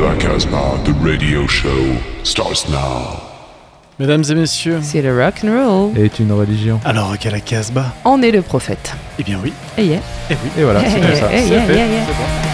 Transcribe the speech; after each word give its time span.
la 0.00 0.14
Casbah, 0.16 0.78
the 0.84 0.92
radio 1.02 1.46
show 1.46 1.68
starts 2.22 2.68
now. 2.68 3.20
Mesdames 3.98 4.24
et 4.30 4.34
messieurs, 4.34 4.78
C'est 4.82 5.00
le 5.00 5.16
rock 5.18 5.36
and 5.44 5.48
roll. 5.92 5.98
Est 5.98 6.18
une 6.18 6.32
religion. 6.32 6.78
alors 6.84 7.08
rock 7.10 7.24
à 7.26 7.30
la 7.30 7.40
Casbah 7.40 7.92
On 8.04 8.20
est 8.22 8.30
le 8.30 8.42
prophète. 8.42 8.92
Eh 9.18 9.22
bien 9.22 9.38
oui, 9.42 9.52
Et 9.78 9.84
yeah. 9.84 10.00
eh 10.30 10.34
oui. 10.34 10.50
Et 10.60 10.64
voilà, 10.64 10.80
c'est 10.80 10.96
Hey, 10.98 11.00
comme 11.02 11.14
ça. 11.14 11.32
hey, 11.32 11.42
C'est 11.44 11.54
yeah, 11.54 11.62
fait. 11.62 11.74
yeah, 11.74 11.86
yeah. 11.86 12.00
C'est 12.06 12.12
bon. 12.12 12.18
Yeah, 12.22 12.45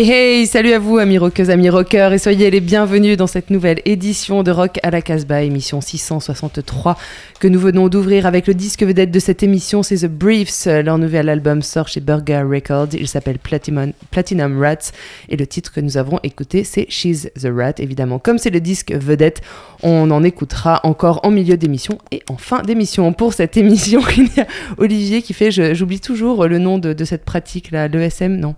Hey 0.00 0.08
hey, 0.12 0.46
salut 0.46 0.74
à 0.74 0.78
vous 0.78 0.98
amis 0.98 1.18
rockeuses, 1.18 1.50
amis 1.50 1.70
rockeurs 1.70 2.12
et 2.12 2.18
soyez 2.18 2.52
les 2.52 2.60
bienvenus 2.60 3.16
dans 3.16 3.26
cette 3.26 3.50
nouvelle 3.50 3.82
édition 3.84 4.44
de 4.44 4.52
Rock 4.52 4.78
à 4.84 4.92
la 4.92 5.02
Casbah, 5.02 5.42
émission 5.42 5.80
663 5.80 6.96
que 7.40 7.48
nous 7.48 7.58
venons 7.58 7.88
d'ouvrir 7.88 8.24
avec 8.24 8.46
le 8.46 8.54
disque 8.54 8.84
vedette 8.84 9.10
de 9.10 9.18
cette 9.18 9.42
émission, 9.42 9.82
c'est 9.82 9.96
The 9.96 10.06
Briefs. 10.06 10.66
Leur 10.66 10.98
nouvel 10.98 11.28
album 11.28 11.62
sort 11.62 11.88
chez 11.88 11.98
Burger 11.98 12.44
Records, 12.48 12.90
il 12.92 13.08
s'appelle 13.08 13.40
Platinum, 13.40 13.90
Platinum 14.12 14.62
Rats 14.62 14.92
et 15.30 15.36
le 15.36 15.48
titre 15.48 15.72
que 15.72 15.80
nous 15.80 15.96
avons 15.96 16.20
écouté 16.22 16.62
c'est 16.62 16.86
She's 16.88 17.28
the 17.34 17.48
Rat. 17.52 17.74
Évidemment, 17.78 18.20
comme 18.20 18.38
c'est 18.38 18.50
le 18.50 18.60
disque 18.60 18.92
vedette, 18.92 19.40
on 19.82 20.12
en 20.12 20.22
écoutera 20.22 20.78
encore 20.84 21.18
en 21.24 21.32
milieu 21.32 21.56
d'émission 21.56 21.98
et 22.12 22.22
en 22.30 22.36
fin 22.36 22.62
d'émission. 22.62 23.12
Pour 23.12 23.32
cette 23.32 23.56
émission, 23.56 24.00
il 24.16 24.28
y 24.36 24.40
a 24.42 24.46
Olivier 24.76 25.22
qui 25.22 25.32
fait, 25.32 25.50
j'oublie 25.74 25.98
toujours 25.98 26.46
le 26.46 26.60
nom 26.60 26.78
de, 26.78 26.92
de 26.92 27.04
cette 27.04 27.24
pratique 27.24 27.72
là, 27.72 27.88
l'ESM, 27.88 28.36
non? 28.36 28.54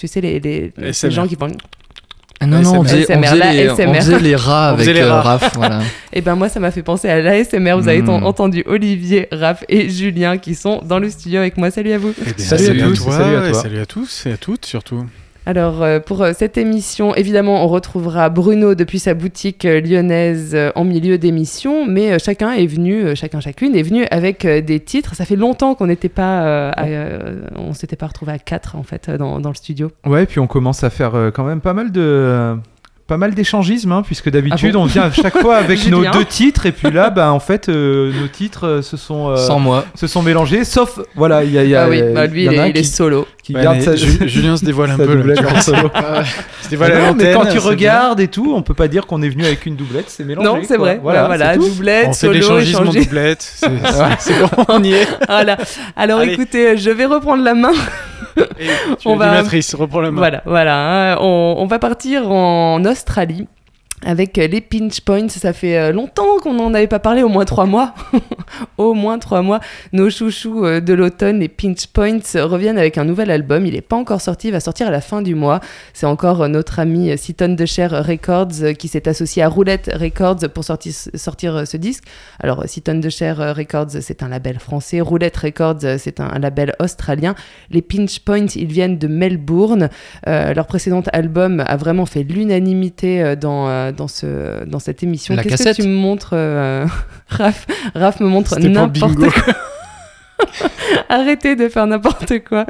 Tu 0.00 0.08
sais, 0.08 0.20
les, 0.22 0.40
les, 0.40 0.72
les 0.78 0.92
gens 1.10 1.26
qui 1.28 1.36
font. 1.36 1.48
Ah 2.42 2.46
non, 2.46 2.62
non, 2.62 2.78
on 2.80 2.84
faisait, 2.84 3.14
on 3.14 3.22
faisait 3.22 3.36
la 3.36 3.52
les, 3.52 3.68
on 3.68 3.74
ASMR. 3.74 3.94
faisait 3.96 4.18
les 4.20 4.34
rats 4.34 4.70
avec 4.70 4.88
euh. 4.88 5.20
Raph, 5.20 5.52
voilà. 5.56 5.80
Et 6.14 6.22
ben 6.22 6.36
moi, 6.36 6.48
ça 6.48 6.58
m'a 6.58 6.70
fait 6.70 6.82
penser 6.82 7.06
à 7.10 7.20
l'ASMR. 7.20 7.74
Vous 7.78 7.86
avez 7.86 8.00
Mm. 8.00 8.08
en- 8.08 8.22
entendu 8.22 8.62
Olivier, 8.66 9.28
Raph 9.30 9.62
et 9.68 9.90
Julien 9.90 10.38
qui 10.38 10.54
sont 10.54 10.80
dans 10.82 10.98
le 10.98 11.10
studio 11.10 11.40
avec 11.40 11.58
moi. 11.58 11.70
Salut 11.70 11.92
à 11.92 11.98
vous. 11.98 12.14
Eh 12.18 12.40
Salut 12.40 12.80
à 12.80 12.84
tous, 12.86 13.04
toi, 13.04 13.12
salut 13.12 13.36
à 13.36 13.48
et 13.48 13.52
toi. 13.52 13.60
salut 13.62 13.78
à 13.80 13.84
tous 13.86 14.26
et 14.26 14.32
à 14.32 14.36
toutes 14.38 14.64
surtout. 14.64 15.04
Alors, 15.46 15.82
euh, 15.82 16.00
pour 16.00 16.22
euh, 16.22 16.32
cette 16.36 16.58
émission, 16.58 17.14
évidemment, 17.14 17.64
on 17.64 17.68
retrouvera 17.68 18.28
Bruno 18.28 18.74
depuis 18.74 18.98
sa 18.98 19.14
boutique 19.14 19.64
euh, 19.64 19.80
lyonnaise 19.80 20.56
en 20.74 20.84
milieu 20.84 21.18
d'émission, 21.18 21.86
mais 21.86 22.18
chacun 22.18 22.52
est 22.52 22.66
venu, 22.66 23.16
chacun, 23.16 23.40
chacune 23.40 23.74
est 23.74 23.82
venu 23.82 24.04
avec 24.10 24.46
des 24.46 24.80
titres. 24.80 25.14
Ça 25.14 25.24
fait 25.24 25.36
longtemps 25.36 25.74
qu'on 25.74 25.86
n'était 25.86 26.08
pas, 26.10 26.70
à, 26.70 26.84
on 27.56 27.72
s'était 27.72 27.96
pas 27.96 28.06
retrouvé 28.06 28.32
à 28.32 28.38
quatre 28.38 28.76
en 28.76 28.82
fait 28.82 29.10
dans, 29.10 29.40
dans 29.40 29.48
le 29.48 29.54
studio. 29.54 29.90
Ouais, 30.06 30.26
puis 30.26 30.40
on 30.40 30.46
commence 30.46 30.84
à 30.84 30.90
faire 30.90 31.12
quand 31.34 31.44
même 31.44 31.60
pas 31.60 31.72
mal 31.74 31.90
de. 31.90 32.56
Pas 33.06 33.16
mal 33.16 33.34
d'échangisme, 33.34 33.90
hein, 33.90 34.02
puisque 34.06 34.30
d'habitude 34.30 34.70
Ah 34.70 34.72
bon 34.72 34.82
on 34.82 34.86
vient 34.86 35.02
à 35.02 35.10
chaque 35.10 35.36
fois 35.38 35.56
avec 35.56 35.84
nos 35.88 36.08
deux 36.12 36.24
titres, 36.24 36.66
et 36.66 36.70
puis 36.70 36.92
là, 36.92 37.10
bah, 37.10 37.32
en 37.32 37.40
fait, 37.40 37.68
euh, 37.68 38.12
nos 38.12 38.28
titres 38.28 38.64
euh, 38.68 38.82
se, 38.82 38.96
sont, 38.96 39.30
euh, 39.30 39.36
Sans 39.36 39.58
moi. 39.58 39.84
se 39.96 40.06
sont 40.06 40.22
mélangés, 40.22 40.62
sauf, 40.62 41.00
voilà, 41.16 41.42
il 41.42 41.50
y 41.50 41.58
a, 41.58 41.64
il 41.64 41.70
y 41.70 41.74
a- 41.74 41.86
ah 41.86 41.88
oui, 41.88 42.00
bah, 42.14 42.28
lui, 42.28 42.44
il 42.44 42.52
y 42.52 42.54
il, 42.54 42.60
en 42.60 42.62
a 42.62 42.66
est, 42.66 42.66
un 42.66 42.66
il 42.68 42.78
est 42.78 42.82
qui, 42.82 42.86
solo. 42.86 43.26
Qui 43.50 43.56
Ouais, 43.56 43.62
garde 43.62 43.80
sa, 43.80 43.96
Ju- 43.96 44.18
Julien 44.28 44.56
se 44.56 44.64
dévoile 44.64 44.90
un 44.92 44.96
peu. 44.96 45.04
vois. 45.42 45.60
solo. 45.60 45.90
Se 46.62 46.68
dévoile 46.68 46.92
Non, 46.98 47.14
mais 47.14 47.32
quand 47.32 47.46
tu 47.46 47.52
bien. 47.52 47.60
regardes 47.60 48.20
et 48.20 48.28
tout, 48.28 48.52
on 48.54 48.62
peut 48.62 48.74
pas 48.74 48.86
dire 48.88 49.06
qu'on 49.06 49.22
est 49.22 49.28
venu 49.28 49.44
avec 49.44 49.66
une 49.66 49.76
doublette, 49.76 50.06
c'est 50.08 50.24
mélangé. 50.24 50.46
Non, 50.48 50.58
c'est 50.66 50.76
vrai. 50.76 51.00
Voilà, 51.02 51.26
Voilà, 51.26 51.56
doublette, 51.56 52.06
On 52.08 52.12
fait 52.12 52.18
solo, 52.18 52.32
l'échangisme 52.34 52.86
en 52.88 52.92
doublette. 52.92 53.42
C'est 54.18 54.38
bon, 54.40 54.48
on 54.68 54.82
y 54.84 54.92
est. 54.92 55.08
Voilà. 55.26 55.56
Alors 55.96 56.20
Allez. 56.20 56.32
écoutez, 56.34 56.76
je 56.76 56.90
vais 56.90 57.06
reprendre 57.06 57.42
la 57.42 57.54
main. 57.54 57.72
Et 58.36 58.66
tu 58.98 59.08
On 59.08 59.16
va- 59.16 59.26
animatrice, 59.26 59.74
reprends 59.74 60.00
la 60.00 60.10
main. 60.10 60.18
Voilà, 60.18 60.42
voilà. 60.46 61.12
hein. 61.14 61.18
On, 61.20 61.56
on 61.58 61.66
va 61.66 61.78
partir 61.78 62.30
en 62.30 62.84
Australie. 62.84 63.48
Avec 64.04 64.38
euh, 64.38 64.46
les 64.46 64.60
pinch 64.60 65.00
points, 65.02 65.28
ça 65.28 65.52
fait 65.52 65.76
euh, 65.76 65.92
longtemps 65.92 66.38
qu'on 66.42 66.54
n'en 66.54 66.72
avait 66.72 66.86
pas 66.86 66.98
parlé, 66.98 67.22
au 67.22 67.28
moins 67.28 67.44
trois 67.44 67.66
mois. 67.66 67.94
au 68.78 68.94
moins 68.94 69.18
trois 69.18 69.42
mois. 69.42 69.60
Nos 69.92 70.08
chouchous 70.08 70.64
euh, 70.64 70.80
de 70.80 70.94
l'automne, 70.94 71.40
les 71.40 71.48
pinch 71.48 71.86
points, 71.86 72.20
reviennent 72.34 72.78
avec 72.78 72.96
un 72.98 73.04
nouvel 73.04 73.30
album. 73.30 73.66
Il 73.66 73.74
n'est 73.74 73.80
pas 73.82 73.96
encore 73.96 74.20
sorti, 74.20 74.48
il 74.48 74.52
va 74.52 74.60
sortir 74.60 74.88
à 74.88 74.90
la 74.90 75.00
fin 75.00 75.22
du 75.22 75.34
mois. 75.34 75.60
C'est 75.92 76.06
encore 76.06 76.48
notre 76.48 76.78
ami 76.78 77.10
euh, 77.10 77.16
Seaton 77.16 77.54
de 77.54 77.66
Cher 77.66 78.04
Records 78.04 78.74
qui 78.78 78.88
s'est 78.88 79.08
associé 79.08 79.42
à 79.42 79.48
Roulette 79.48 79.90
Records 79.94 80.48
pour 80.52 80.64
sortir, 80.64 81.66
ce 81.66 81.76
disque. 81.76 82.04
Alors, 82.42 82.60
euh, 82.60 82.66
Seaton 82.66 82.96
de 82.96 83.08
Cher 83.08 83.40
euh, 83.40 83.52
Records, 83.52 83.90
c'est 84.00 84.22
un 84.22 84.28
label 84.28 84.58
français. 84.58 85.00
Roulette 85.00 85.36
Records, 85.36 85.80
c'est 85.98 86.20
un, 86.20 86.38
label 86.38 86.74
australien. 86.78 87.34
Les 87.70 87.82
pinch 87.82 88.20
points, 88.20 88.46
ils 88.54 88.72
viennent 88.72 88.98
de 88.98 89.06
Melbourne. 89.06 89.88
Leur 90.26 90.66
précédent 90.66 91.02
album 91.12 91.60
a 91.66 91.76
vraiment 91.76 92.06
fait 92.06 92.22
l'unanimité 92.22 93.36
dans, 93.36 93.89
euh, 93.90 93.96
dans, 93.96 94.08
ce, 94.08 94.64
dans 94.64 94.78
cette 94.78 95.02
émission. 95.02 95.36
Qu'est-ce 95.36 95.64
que 95.64 95.82
tu 95.82 95.88
me 95.88 95.94
montres, 95.94 96.30
euh, 96.32 96.86
Raph? 97.28 97.66
Raph 97.94 98.20
me 98.20 98.28
montre 98.28 98.58
n'importe 98.58 99.14
quoi. 99.14 99.54
Arrêtez 101.08 101.56
de 101.56 101.68
faire 101.68 101.86
n'importe 101.86 102.40
quoi. 102.44 102.66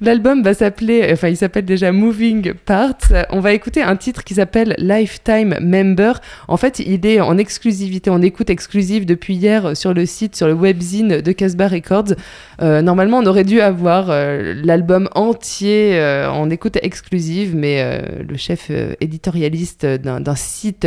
L'album 0.00 0.42
va 0.42 0.54
s'appeler, 0.54 1.08
enfin 1.12 1.28
il 1.28 1.36
s'appelle 1.36 1.66
déjà 1.66 1.92
Moving 1.92 2.54
Parts. 2.54 3.12
On 3.30 3.40
va 3.40 3.52
écouter 3.52 3.82
un 3.82 3.96
titre 3.96 4.24
qui 4.24 4.34
s'appelle 4.34 4.74
Lifetime 4.78 5.58
Member. 5.60 6.20
En 6.48 6.56
fait, 6.56 6.78
il 6.78 7.04
est 7.04 7.20
en 7.20 7.36
exclusivité, 7.36 8.08
en 8.08 8.22
écoute 8.22 8.48
exclusive 8.48 9.04
depuis 9.04 9.34
hier 9.34 9.76
sur 9.76 9.92
le 9.92 10.06
site, 10.06 10.36
sur 10.36 10.46
le 10.46 10.54
webzine 10.54 11.20
de 11.20 11.32
Casbah 11.32 11.68
Records. 11.68 12.14
Euh, 12.62 12.82
normalement, 12.82 13.18
on 13.18 13.26
aurait 13.26 13.44
dû 13.44 13.60
avoir 13.60 14.10
euh, 14.10 14.54
l'album 14.64 15.08
entier 15.14 15.98
euh, 15.98 16.30
en 16.30 16.48
écoute 16.50 16.78
exclusive, 16.82 17.54
mais 17.54 18.02
le 18.26 18.36
chef 18.36 18.70
éditorialiste 19.00 19.86
d'un 19.86 20.34
site 20.34 20.86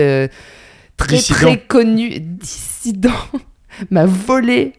très 0.97 1.17
Dissident. 1.17 1.35
très 1.37 1.57
connu, 1.57 2.19
dissident, 2.19 3.11
m'a 3.91 4.05
volé 4.05 4.73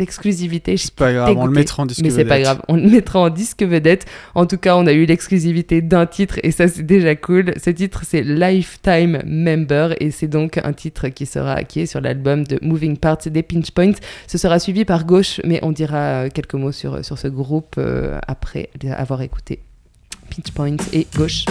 l'exclusivité. 0.00 0.76
C'est 0.76 0.94
pas 0.94 1.12
grave, 1.12 1.36
on 1.36 1.46
le 1.46 1.52
mettra 1.52 1.82
en 1.82 1.86
disque 1.86 2.02
Mais 2.02 2.10
c'est 2.10 2.24
pas 2.24 2.40
grave, 2.40 2.60
on 2.68 2.76
le 2.76 2.88
mettra 2.88 3.20
en 3.20 3.30
disque 3.30 3.62
vedette. 3.62 4.06
En 4.34 4.46
tout 4.46 4.58
cas, 4.58 4.76
on 4.76 4.86
a 4.86 4.92
eu 4.92 5.04
l'exclusivité 5.04 5.82
d'un 5.82 6.06
titre 6.06 6.40
et 6.42 6.50
ça 6.50 6.66
c'est 6.66 6.82
déjà 6.82 7.14
cool. 7.14 7.54
Ce 7.62 7.70
titre 7.70 8.02
c'est 8.04 8.22
Lifetime 8.22 9.22
Member 9.24 9.94
et 10.00 10.10
c'est 10.10 10.28
donc 10.28 10.58
un 10.58 10.72
titre 10.72 11.08
qui 11.08 11.26
sera 11.26 11.62
qui 11.62 11.80
est 11.80 11.86
sur 11.86 12.00
l'album 12.00 12.44
de 12.44 12.58
Moving 12.62 12.96
Parts 12.96 13.18
des 13.26 13.42
Pinch 13.42 13.70
Points. 13.70 13.94
Ce 14.26 14.38
sera 14.38 14.58
suivi 14.58 14.84
par 14.84 15.04
Gauche, 15.04 15.40
mais 15.44 15.60
on 15.62 15.72
dira 15.72 16.24
euh, 16.24 16.28
quelques 16.32 16.54
mots 16.54 16.72
sur, 16.72 17.04
sur 17.04 17.18
ce 17.18 17.28
groupe 17.28 17.76
euh, 17.78 18.18
après 18.26 18.70
avoir 18.96 19.22
écouté 19.22 19.60
Pinch 20.30 20.52
Points 20.52 20.76
et 20.92 21.06
Gauche. 21.16 21.44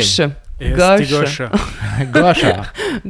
Gauche. 0.00 0.20
Et 0.60 0.70
Gauche. 2.12 2.46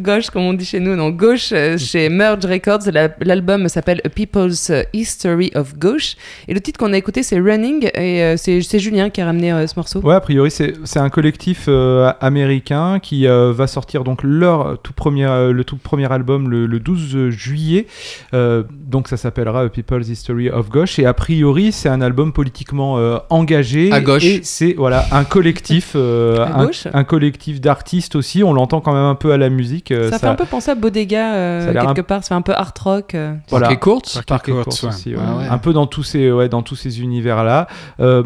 Gauche. 0.08 0.30
Comme 0.30 0.42
on 0.42 0.54
dit 0.54 0.64
chez 0.64 0.80
nous, 0.80 0.96
non, 0.96 1.10
Gauche, 1.10 1.50
euh, 1.52 1.76
chez 1.78 2.08
Merge 2.08 2.44
Records. 2.46 2.90
La- 2.92 3.08
L'album 3.20 3.68
s'appelle 3.68 4.00
A 4.04 4.08
People's 4.08 4.70
History 4.92 5.50
of 5.54 5.78
Gauche. 5.78 6.16
Et 6.48 6.54
le 6.54 6.60
titre 6.60 6.78
qu'on 6.78 6.92
a 6.92 6.96
écouté, 6.96 7.22
c'est 7.22 7.38
Running. 7.38 7.90
Et 7.94 8.22
euh, 8.22 8.36
c'est 8.36 8.78
Julien 8.78 9.10
qui 9.10 9.20
a 9.20 9.26
ramené 9.26 9.52
euh, 9.52 9.66
ce 9.66 9.74
morceau. 9.76 10.00
Ouais, 10.00 10.14
a 10.14 10.20
priori, 10.20 10.50
c'est 10.50 10.74
c'est 10.84 10.98
un 11.00 11.08
collectif 11.10 11.66
euh, 11.68 12.12
américain 12.20 12.98
qui 13.00 13.26
euh, 13.26 13.52
va 13.52 13.66
sortir 13.66 14.04
donc 14.04 14.20
leur 14.22 14.78
tout 14.82 14.92
premier, 14.92 15.26
euh, 15.26 15.52
le 15.52 15.64
tout 15.64 15.76
premier 15.76 16.10
album 16.12 16.48
le, 16.50 16.66
le 16.66 16.80
12 16.80 17.28
juillet. 17.30 17.86
Euh, 18.34 18.62
donc 18.86 19.08
ça 19.08 19.16
s'appellera 19.16 19.62
A 19.62 19.68
People's 19.68 20.08
History 20.08 20.48
of 20.50 20.68
Gauche. 20.70 20.98
Et 20.98 21.06
a 21.06 21.14
priori, 21.14 21.72
c'est 21.72 21.88
un 21.88 22.00
album 22.00 22.32
politiquement 22.32 22.98
euh, 22.98 23.18
engagé. 23.30 23.92
À 23.92 24.00
gauche. 24.00 24.24
Et 24.24 24.40
c'est 24.42 24.74
voilà, 24.76 25.04
un 25.12 25.24
collectif, 25.24 25.92
euh, 25.94 26.38
À 26.46 26.60
un, 26.60 26.66
gauche. 26.66 26.86
un 26.92 27.04
collectif 27.04 27.60
d'artistes 27.60 28.14
aussi. 28.16 28.42
On 28.44 28.52
l'entend 28.52 28.80
quand 28.80 28.92
même 28.92 29.02
un 29.04 29.14
peu 29.14 29.32
à 29.32 29.36
la 29.36 29.48
musique. 29.50 29.90
Euh, 29.98 30.10
ça, 30.10 30.18
fait 30.18 30.26
un 30.26 30.34
peu 30.34 30.44
penser 30.44 30.70
à 30.70 30.74
Bodega, 30.74 31.34
euh, 31.34 31.72
quelque 31.72 32.00
un- 32.00 32.02
part. 32.04 32.22
Ça 32.22 32.28
fait 32.28 32.34
un 32.34 32.42
peu 32.42 32.52
art 32.54 32.72
rock. 32.82 33.14
euh. 33.14 33.34
Voilà. 33.48 33.66
Voilà. 33.66 33.76
courte. 33.76 34.22
Parquet 34.26 34.52
ouais. 34.52 34.62
aussi, 34.66 35.14
ouais. 35.14 35.22
Ah 35.24 35.36
ouais. 35.38 35.46
Un 35.48 35.58
peu 35.58 35.72
dans 35.72 35.86
tous 35.86 36.02
ces, 36.02 36.30
ouais, 36.32 36.48
dans 36.48 36.62
tous 36.62 36.76
ces 36.76 37.00
univers-là. 37.00 37.66
Euh, 38.00 38.22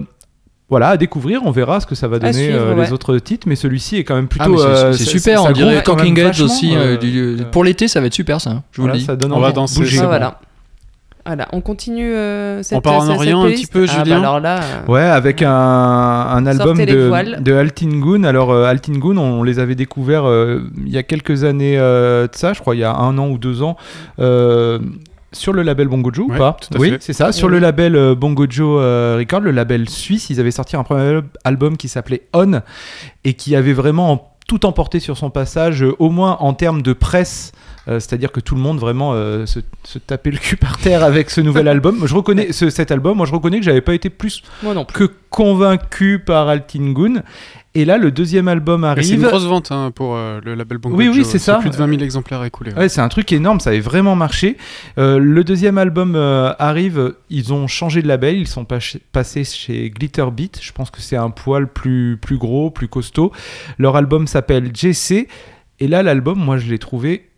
voilà, 0.68 0.88
à 0.88 0.96
découvrir, 0.96 1.42
on 1.44 1.50
verra 1.50 1.80
ce 1.80 1.86
que 1.86 1.94
ça 1.94 2.08
va 2.08 2.18
donner 2.18 2.32
suivre, 2.32 2.58
euh, 2.58 2.74
ouais. 2.74 2.84
les 2.86 2.92
autres 2.94 3.18
titres, 3.18 3.46
mais 3.46 3.56
celui-ci 3.56 3.98
est 3.98 4.04
quand 4.04 4.14
même 4.14 4.28
Ah, 4.38 4.44
plutôt. 4.44 4.56
c'est- 4.58 4.64
euh, 4.66 4.92
c'est 4.94 5.04
super, 5.04 5.44
on 5.44 5.50
dirait 5.52 5.82
Talking 5.82 6.18
Heads 6.18 6.40
aussi. 6.42 6.74
euh, 6.74 6.94
euh, 6.94 6.96
du- 6.96 7.18
euh, 7.40 7.44
Pour 7.50 7.62
l'été, 7.64 7.88
ça 7.88 8.00
va 8.00 8.06
être 8.06 8.14
super 8.14 8.40
ça, 8.40 8.62
je 8.72 8.76
vous 8.80 8.84
voilà, 8.84 8.94
le 8.94 8.98
dis. 9.00 9.04
ça 9.04 9.16
donne 9.16 9.32
On 9.34 9.40
va 9.40 9.52
danser, 9.52 9.80
bouger. 9.80 9.98
c'est 9.98 10.02
Ah, 10.04 10.06
voilà. 10.06 10.40
Voilà, 11.24 11.46
on 11.52 11.60
continue 11.60 12.12
euh, 12.14 12.62
cette 12.64 12.78
On 12.78 12.80
part 12.80 12.94
en 12.94 13.00
cette- 13.02 13.10
cette 13.10 13.16
Orient 13.18 13.44
un 13.44 13.50
petit 13.50 13.66
peu, 13.68 13.86
Ah, 13.88 13.92
bah 13.98 14.02
Julien 14.04 14.18
alors 14.18 14.40
là, 14.40 14.60
euh, 14.60 14.92
Ouais, 14.92 15.00
avec 15.02 15.40
un, 15.42 15.50
un 15.52 16.46
album 16.46 16.76
de, 16.78 17.40
de 17.40 17.52
Altingun. 17.54 18.24
Alors, 18.24 18.50
euh, 18.50 18.64
Altingun, 18.64 19.16
on 19.18 19.42
les 19.44 19.60
avait 19.60 19.76
découverts 19.76 20.24
euh, 20.26 20.62
il 20.84 20.90
y 20.92 20.98
a 20.98 21.04
quelques 21.04 21.44
années 21.44 21.78
euh, 21.78 22.26
de 22.26 22.34
ça, 22.34 22.52
je 22.54 22.60
crois, 22.60 22.74
il 22.74 22.80
y 22.80 22.84
a 22.84 22.92
un 22.94 23.16
an 23.18 23.28
ou 23.28 23.38
deux 23.38 23.62
ans. 23.62 23.76
euh, 24.18 24.78
sur 25.34 25.54
le 25.54 25.62
label 25.62 25.88
Bongo 25.88 26.10
Joe 26.12 26.26
ou 26.26 26.36
pas 26.36 26.58
tout 26.60 26.76
à 26.76 26.78
Oui, 26.78 26.94
c'est 27.00 27.14
ça. 27.14 27.32
Sur 27.32 27.46
Oui, 27.46 27.54
le 27.54 27.58
label 27.60 27.96
euh, 27.96 28.14
Bongo 28.14 28.44
Joe 28.50 28.78
euh, 28.82 29.16
Record, 29.18 29.40
le 29.40 29.50
label 29.52 29.88
suisse, 29.88 30.28
ils 30.28 30.38
avaient 30.40 30.50
sorti 30.50 30.76
un 30.76 30.82
premier 30.82 31.02
al- 31.08 31.22
album 31.44 31.78
qui 31.78 31.88
s'appelait 31.88 32.22
On 32.34 32.60
et 33.24 33.32
qui 33.32 33.56
avait 33.56 33.72
vraiment 33.72 34.12
en- 34.12 34.28
tout 34.46 34.66
emporté 34.66 35.00
sur 35.00 35.16
son 35.16 35.30
passage, 35.30 35.82
euh, 35.84 35.94
au 36.00 36.10
moins 36.10 36.36
en 36.40 36.52
termes 36.52 36.82
de 36.82 36.92
presse. 36.92 37.52
Euh, 37.88 38.00
C'est-à-dire 38.00 38.30
que 38.32 38.40
tout 38.40 38.54
le 38.54 38.60
monde 38.60 38.78
vraiment 38.78 39.12
euh, 39.14 39.46
se, 39.46 39.60
se 39.84 39.98
tapait 39.98 40.30
le 40.30 40.38
cul 40.38 40.56
par 40.56 40.78
terre 40.78 41.02
avec 41.02 41.30
ce 41.30 41.40
nouvel 41.40 41.68
album. 41.76 42.06
Je 42.06 42.14
reconnais 42.14 42.52
ce- 42.52 42.70
cet 42.70 42.90
album. 42.90 43.16
Moi, 43.16 43.26
je 43.26 43.32
reconnais 43.32 43.58
que 43.58 43.64
j'avais 43.64 43.80
pas 43.80 43.94
été 43.94 44.10
plus 44.10 44.42
moi 44.62 44.74
non 44.74 44.84
plus. 44.84 45.06
que 45.08 45.12
convaincu 45.30 46.18
par 46.18 46.48
Altingun. 46.48 47.22
Et 47.74 47.86
là, 47.86 47.96
le 47.96 48.10
deuxième 48.10 48.48
album 48.48 48.84
Et 48.84 49.02
C'est 49.02 49.14
une 49.14 49.20
arrive. 49.24 49.28
grosse 49.30 49.46
vente 49.46 49.72
hein, 49.72 49.90
pour 49.94 50.14
euh, 50.14 50.40
le 50.44 50.54
label 50.54 50.76
Bongo 50.76 50.94
Oui, 50.94 51.08
oui, 51.08 51.24
c'est 51.24 51.38
ça. 51.38 51.54
Plus 51.56 51.70
de 51.70 51.76
20 51.76 51.88
000 51.88 52.02
exemplaires 52.02 52.44
écoulés. 52.44 52.74
Ouais, 52.74 52.90
c'est 52.90 53.00
un 53.00 53.08
truc 53.08 53.32
énorme, 53.32 53.60
ça 53.60 53.70
avait 53.70 53.80
vraiment 53.80 54.14
marché. 54.14 54.58
Euh, 54.98 55.18
le 55.18 55.42
deuxième 55.42 55.78
album 55.78 56.14
euh, 56.14 56.52
arrive, 56.58 57.14
ils 57.30 57.52
ont 57.54 57.66
changé 57.68 58.02
de 58.02 58.08
label, 58.08 58.36
ils 58.36 58.46
sont 58.46 58.66
pas- 58.66 58.78
passés 59.12 59.44
chez 59.44 59.88
Glitter 59.88 60.26
Beat. 60.30 60.58
Je 60.62 60.70
pense 60.72 60.90
que 60.90 61.00
c'est 61.00 61.16
un 61.16 61.30
poil 61.30 61.66
plus, 61.66 62.18
plus 62.20 62.36
gros, 62.36 62.70
plus 62.70 62.88
costaud. 62.88 63.32
Leur 63.78 63.96
album 63.96 64.26
s'appelle 64.26 64.70
JC. 64.74 65.26
Et 65.80 65.88
là, 65.88 66.02
l'album, 66.02 66.38
moi, 66.38 66.58
je 66.58 66.68
l'ai 66.70 66.78
trouvé 66.78 67.30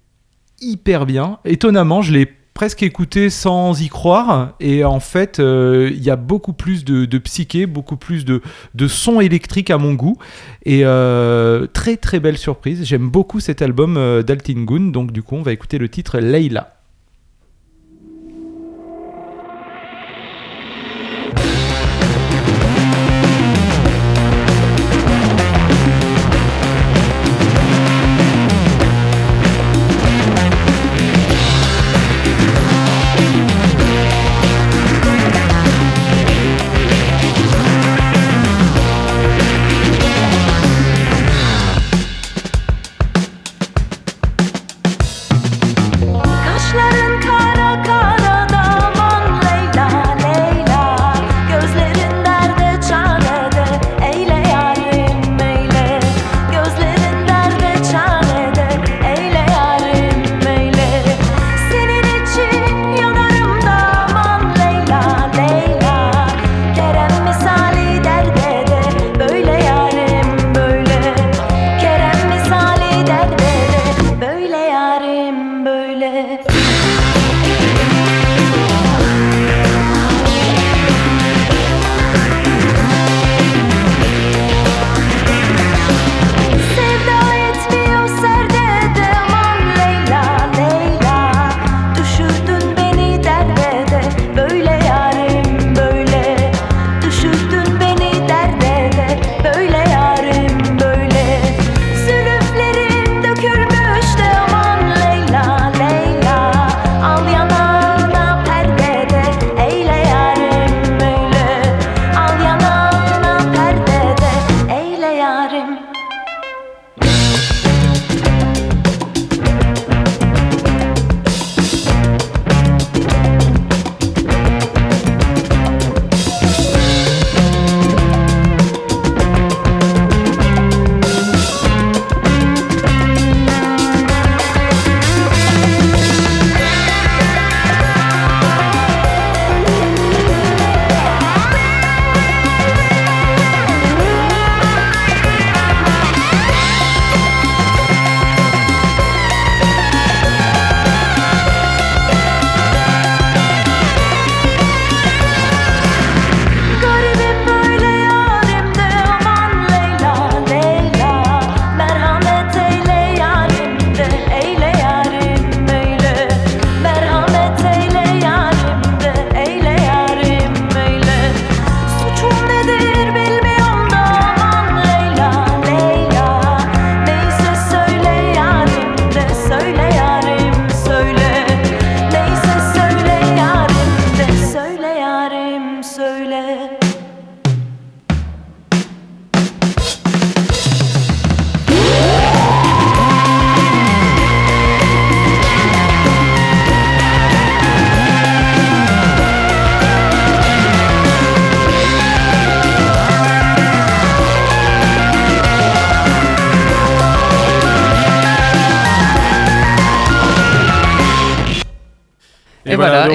hyper 0.64 1.06
bien. 1.06 1.38
Étonnamment, 1.44 2.02
je 2.02 2.12
l'ai 2.12 2.28
presque 2.54 2.84
écouté 2.84 3.30
sans 3.30 3.80
y 3.82 3.88
croire. 3.88 4.54
Et 4.60 4.84
en 4.84 5.00
fait, 5.00 5.40
euh, 5.40 5.90
il 5.92 6.02
y 6.02 6.10
a 6.10 6.16
beaucoup 6.16 6.52
plus 6.52 6.84
de, 6.84 7.18
psyché, 7.18 7.66
beaucoup 7.66 7.96
plus 7.96 8.24
de, 8.24 8.40
de 8.74 8.88
son 8.88 9.20
électrique 9.20 9.70
à 9.70 9.78
mon 9.78 9.94
goût. 9.94 10.16
Et 10.64 10.80
euh, 10.84 11.66
très 11.66 11.96
très 11.96 12.20
belle 12.20 12.38
surprise. 12.38 12.84
J'aime 12.84 13.10
beaucoup 13.10 13.40
cet 13.40 13.60
album 13.60 13.96
euh, 13.96 14.22
d'Altingun. 14.22 14.90
Donc 14.90 15.12
du 15.12 15.22
coup, 15.22 15.34
on 15.34 15.42
va 15.42 15.52
écouter 15.52 15.78
le 15.78 15.88
titre 15.88 16.18
Leila. 16.18 16.70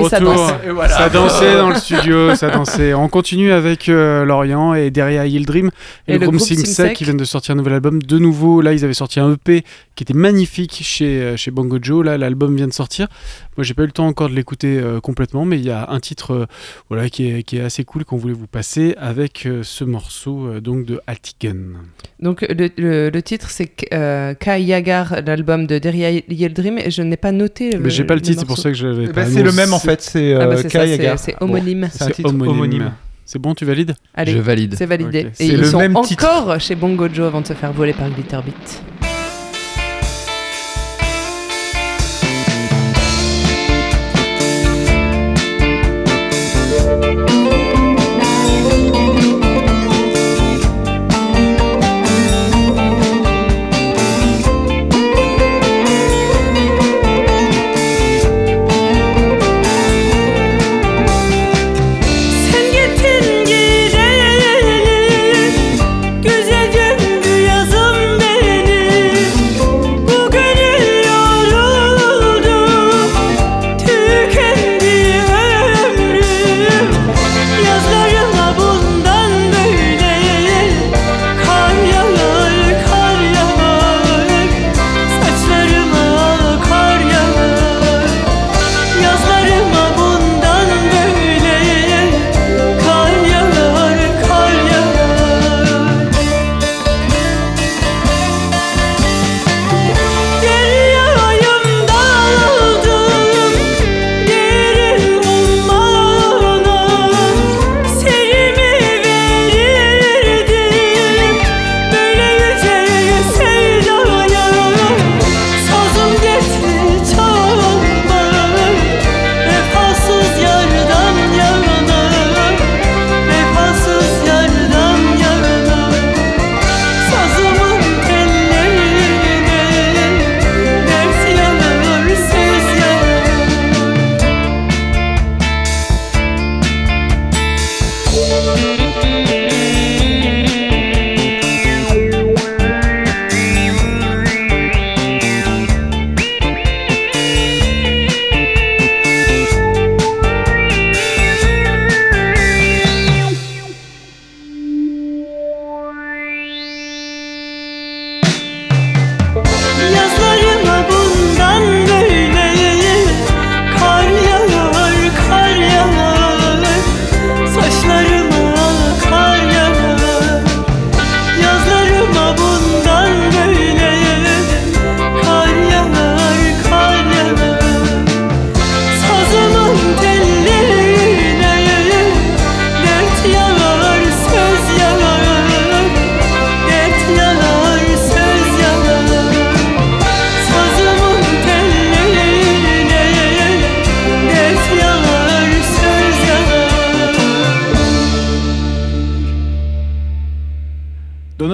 Ça 0.10 0.20
retour. 0.20 0.36
danse. 0.36 0.54
Et 0.66 0.70
voilà. 0.72 0.98
Ça 0.98 1.10
dansait 1.10 1.56
dans 1.56 1.70
le 1.70 1.76
studio, 1.76 2.36
ça 2.36 2.50
dansait. 2.50 2.94
On 2.94 3.08
continue 3.08 3.52
avec 3.52 3.90
euh, 3.90 4.26
Lorient 4.26 4.74
et 4.74 4.92
derrière 4.92 5.26
Yield 5.26 5.50
Dream 6.10 6.22
et, 6.22 6.26
le, 6.26 6.32
groupe 6.32 6.40
Sing 6.42 6.58
Sec 6.58 6.68
Sec. 6.68 6.94
qui 6.98 7.04
viennent 7.04 7.18
de 7.18 7.24
sortir 7.26 7.54
un 7.54 7.58
nouvel 7.58 7.74
album. 7.74 8.02
De 8.02 8.18
nouveau, 8.18 8.62
là, 8.62 8.74
ils 8.74 8.84
avaient 8.84 8.94
sorti 8.94 9.20
un 9.20 9.34
EP 9.34 9.64
qui 9.96 10.04
était 10.04 10.14
magnifique 10.14 10.80
chez, 10.84 11.22
euh, 11.22 11.38
chez 11.38 11.52
Bongo 11.52 11.78
Joe. 11.82 12.06
Là, 12.06 12.18
l'album 12.18 12.56
vient 12.56 12.68
de 12.68 12.74
sortir. 12.74 13.08
Moi, 13.58 13.64
j'ai 13.64 13.74
pas 13.74 13.84
eu 13.84 13.88
le 13.88 13.92
temps 13.92 14.08
encore 14.08 14.30
de 14.30 14.36
l'écouter 14.36 14.80
euh, 14.80 15.00
complètement, 15.00 15.46
mais 15.46 15.58
il 15.58 15.66
y 15.66 15.72
a 15.72 15.90
un 15.90 16.00
titre 16.00 16.32
euh, 16.32 16.46
voilà, 16.90 17.10
qui, 17.10 17.30
est, 17.30 17.44
qui 17.44 17.58
est 17.58 17.62
assez 17.62 17.84
cool 17.84 18.06
qu'on 18.06 18.18
voulait 18.18 18.34
vous 18.34 18.48
passer 18.48 18.96
avec 18.98 19.46
euh, 19.46 19.62
ce 19.64 19.84
morceau 19.84 20.46
euh, 20.48 20.62
donc 20.62 20.86
de 20.86 21.00
Atiken. 21.08 21.76
Donc 22.22 22.42
le, 22.42 22.70
le- 22.78 23.10
le 23.10 23.22
titre 23.22 23.50
c'est 23.50 23.72
euh, 23.94 24.34
Kai 24.34 24.62
Yagar, 24.62 25.22
l'album 25.26 25.68
de 25.68 25.80
Deria 25.80 26.12
Yeldrim, 26.12 26.78
et 26.78 26.92
je 26.92 27.02
n'ai 27.02 27.18
pas 27.18 27.32
noté 27.32 27.72
le. 27.72 27.80
Mais 27.80 27.90
j'ai 27.90 28.04
pas 28.04 28.16
le 28.16 28.22
titre, 28.22 28.40
c'est 28.42 28.46
pour 28.46 28.58
ça 28.58 28.70
que 28.70 28.76
je 28.78 28.88
l'avais 28.88 29.06
Eh 29.10 29.14
pas 29.14 29.26
c'est 29.26 29.44
le 29.44 29.52
même 29.52 29.74
en 29.74 29.80
fait, 29.80 30.02
c'est 30.02 30.34
Ah 30.34 30.48
bah, 30.48 30.58
c'est 30.58 30.68
Kai 30.70 31.36
homonyme. 31.42 31.90
C'est 31.92 32.04
un 32.04 32.08
C'est 32.08 32.14
titre 32.14 32.30
homonyme. 32.30 32.92
C'est 33.32 33.38
bon, 33.38 33.54
tu 33.54 33.64
valides 33.64 33.94
Allez, 34.16 34.32
Je 34.32 34.40
valide. 34.40 34.74
c'est 34.76 34.88
validé. 34.88 35.20
Et 35.20 35.30
C'est 35.34 35.46
ils 35.50 35.58
le 35.58 35.64
sont 35.66 35.78
même 35.78 35.96
encore 35.96 36.08
titre. 36.08 36.58
chez 36.58 36.74
Bongo 36.74 37.08
Joe 37.14 37.28
avant 37.28 37.42
de 37.42 37.46
se 37.46 37.54
faire 37.54 37.72
voler 37.72 37.94
par 37.94 38.10
Glitterbeat. 38.10 38.82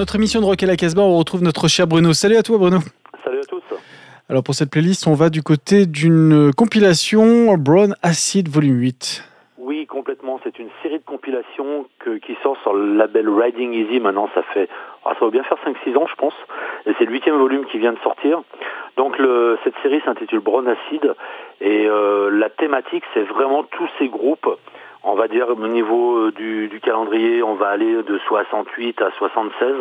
Notre 0.06 0.14
émission 0.14 0.40
de 0.40 0.44
Rock 0.46 0.62
à 0.62 0.66
la 0.66 0.76
Casbah, 0.76 1.02
on 1.02 1.18
retrouve 1.18 1.42
notre 1.42 1.66
cher 1.66 1.88
Bruno. 1.88 2.12
Salut 2.12 2.36
à 2.36 2.44
toi, 2.44 2.58
Bruno. 2.58 2.78
Salut 3.24 3.40
à 3.40 3.44
tous. 3.44 3.60
Alors 4.28 4.44
pour 4.44 4.54
cette 4.54 4.70
playlist, 4.70 5.08
on 5.08 5.14
va 5.14 5.30
du 5.30 5.42
côté 5.42 5.84
d'une 5.84 6.52
compilation 6.56 7.54
Brown 7.56 7.92
Acid 8.04 8.48
Volume 8.48 8.78
8. 8.78 9.24
Oui, 9.58 9.84
complètement. 9.86 10.38
C'est 10.44 10.60
une 10.60 10.68
série 10.84 10.98
de 11.00 11.04
compilations 11.04 11.86
que- 11.98 12.18
qui 12.18 12.36
sort 12.44 12.56
sur 12.62 12.72
le 12.72 12.94
label 12.94 13.28
Riding 13.28 13.72
Easy. 13.72 13.98
Maintenant, 13.98 14.30
ça 14.32 14.44
fait, 14.54 14.68
ah, 15.04 15.14
ça 15.18 15.24
va 15.24 15.30
bien 15.32 15.42
faire 15.42 15.58
5-6 15.64 15.96
ans, 15.96 16.06
je 16.08 16.14
pense. 16.14 16.34
Et 16.86 16.92
c'est 17.00 17.04
le 17.04 17.10
huitième 17.10 17.36
volume 17.36 17.64
qui 17.66 17.78
vient 17.78 17.92
de 17.92 17.98
sortir. 18.04 18.42
Donc, 18.96 19.18
le- 19.18 19.58
cette 19.64 19.74
série 19.82 20.00
s'intitule 20.04 20.38
Brown 20.38 20.68
Acid. 20.68 21.02
Et 21.60 21.84
euh, 21.88 22.30
la 22.30 22.48
thématique, 22.48 23.02
c'est 23.12 23.24
vraiment 23.24 23.64
tous 23.64 23.88
ces 23.98 24.06
groupes. 24.06 24.46
On 25.08 25.14
va 25.14 25.28
dire 25.28 25.48
au 25.48 25.68
niveau 25.68 26.18
euh, 26.18 26.32
du, 26.32 26.80
calendrier, 26.82 27.40
on 27.40 27.54
va 27.54 27.68
aller 27.68 28.02
de 28.02 28.18
68 28.26 29.00
à 29.02 29.12
76. 29.12 29.76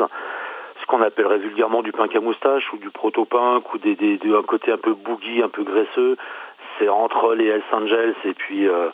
Ce 0.79 0.85
qu'on 0.85 1.01
appellerait 1.01 1.39
vulgairement 1.39 1.81
du 1.81 1.91
punk 1.91 2.15
à 2.15 2.19
moustache 2.19 2.71
ou 2.73 2.77
du 2.77 2.91
proto-punk 2.91 3.73
ou 3.73 3.79
des, 3.79 4.19
côté 4.47 4.71
un 4.71 4.77
peu 4.77 4.93
boogie, 4.93 5.41
un 5.41 5.49
peu 5.49 5.63
graisseux. 5.63 6.15
C'est 6.77 6.89
entre 6.89 7.33
les 7.33 7.47
Hells 7.47 7.63
Angels 7.71 8.13
et 8.23 8.35
puis 8.35 8.67
euh, 8.67 8.89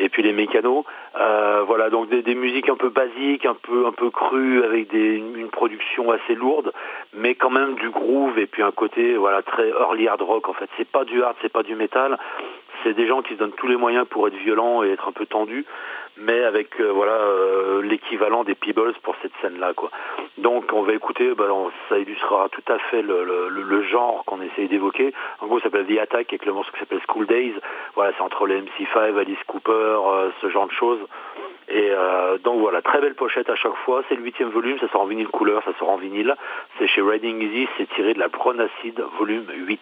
et 0.00 0.08
puis 0.08 0.22
les 0.22 0.32
mécanos. 0.32 0.84
Euh, 1.20 1.62
voilà, 1.66 1.90
donc 1.90 2.08
des, 2.08 2.34
musiques 2.34 2.68
un 2.68 2.76
peu 2.76 2.88
basiques, 2.88 3.46
un 3.46 3.54
peu 3.54 3.86
un 3.86 3.92
peu 3.92 4.10
crues, 4.10 4.64
avec 4.64 4.92
une 4.92 5.50
production 5.50 6.10
assez 6.10 6.34
lourde, 6.34 6.72
mais 7.14 7.34
quand 7.34 7.50
même 7.50 7.74
du 7.74 7.90
groove 7.90 8.38
et 8.38 8.46
puis 8.46 8.62
un 8.62 8.72
côté 8.72 9.16
voilà 9.16 9.42
très 9.42 9.68
early 9.68 10.08
hard 10.08 10.22
rock 10.22 10.48
en 10.48 10.54
fait. 10.54 10.68
C'est 10.76 10.88
pas 10.88 11.04
du 11.04 11.22
hard, 11.22 11.36
c'est 11.42 11.52
pas 11.52 11.62
du 11.62 11.76
métal. 11.76 12.18
C'est 12.82 12.94
des 12.94 13.06
gens 13.06 13.20
qui 13.20 13.34
se 13.34 13.38
donnent 13.38 13.52
tous 13.52 13.68
les 13.68 13.76
moyens 13.76 14.06
pour 14.08 14.26
être 14.26 14.36
violents 14.36 14.82
et 14.82 14.90
être 14.90 15.06
un 15.06 15.12
peu 15.12 15.26
tendus, 15.26 15.66
mais 16.20 16.44
avec 16.44 16.80
euh, 16.80 16.90
voilà 16.92 17.12
euh, 17.12 17.82
l'équivalent 17.82 18.44
des 18.44 18.54
Peebles 18.54 18.94
pour 19.02 19.14
cette 19.22 19.32
scène-là 19.42 19.72
quoi. 19.74 19.90
Donc 20.38 20.70
on 20.72 20.82
va 20.82 20.92
écouter, 20.94 21.34
bah, 21.34 21.46
ça 21.88 21.98
illustrera 21.98 22.48
tout 22.50 22.62
à 22.72 22.78
fait 22.78 23.02
le, 23.02 23.24
le- 23.24 23.48
le- 23.48 23.82
genre 23.82 24.22
qu'on 24.26 24.40
essaye 24.40 24.68
d'évoquer. 24.68 25.12
En 25.40 25.46
gros, 25.46 25.58
ça 25.58 25.64
s'appelle 25.64 25.86
The 25.86 25.98
Attack 25.98 26.28
avec 26.28 26.44
le 26.46 26.52
morceau 26.52 26.70
qui 26.72 26.78
s'appelle 26.78 27.00
School 27.08 27.26
Days. 27.26 27.54
Voilà, 27.94 28.12
c'est 28.16 28.22
entre 28.22 28.46
les 28.46 28.60
MC5, 28.60 29.18
Alice 29.18 29.42
Cooper, 29.46 29.72
euh, 29.72 30.30
ce 30.40 30.48
genre 30.50 30.66
de 30.68 30.72
choses. 30.72 31.00
Et 31.68 31.88
euh, 31.90 32.38
donc 32.38 32.60
voilà, 32.60 32.82
très 32.82 33.00
belle 33.00 33.14
pochette 33.14 33.48
à 33.50 33.56
chaque 33.56 33.74
fois. 33.84 34.02
C'est 34.08 34.14
le 34.16 34.22
huitième 34.22 34.50
volume, 34.50 34.78
ça 34.78 34.88
sort 34.88 35.00
en 35.02 35.06
vinyle 35.06 35.28
couleur, 35.28 35.62
ça 35.64 35.72
sort 35.78 35.90
en 35.90 35.96
vinyle. 35.96 36.34
C'est 36.78 36.86
chez 36.88 37.00
Riding 37.02 37.40
Easy, 37.42 37.68
c'est 37.78 37.88
tiré 37.94 38.14
de 38.14 38.18
la 38.18 38.28
Pronacid 38.28 39.00
volume 39.18 39.46
8. 39.54 39.80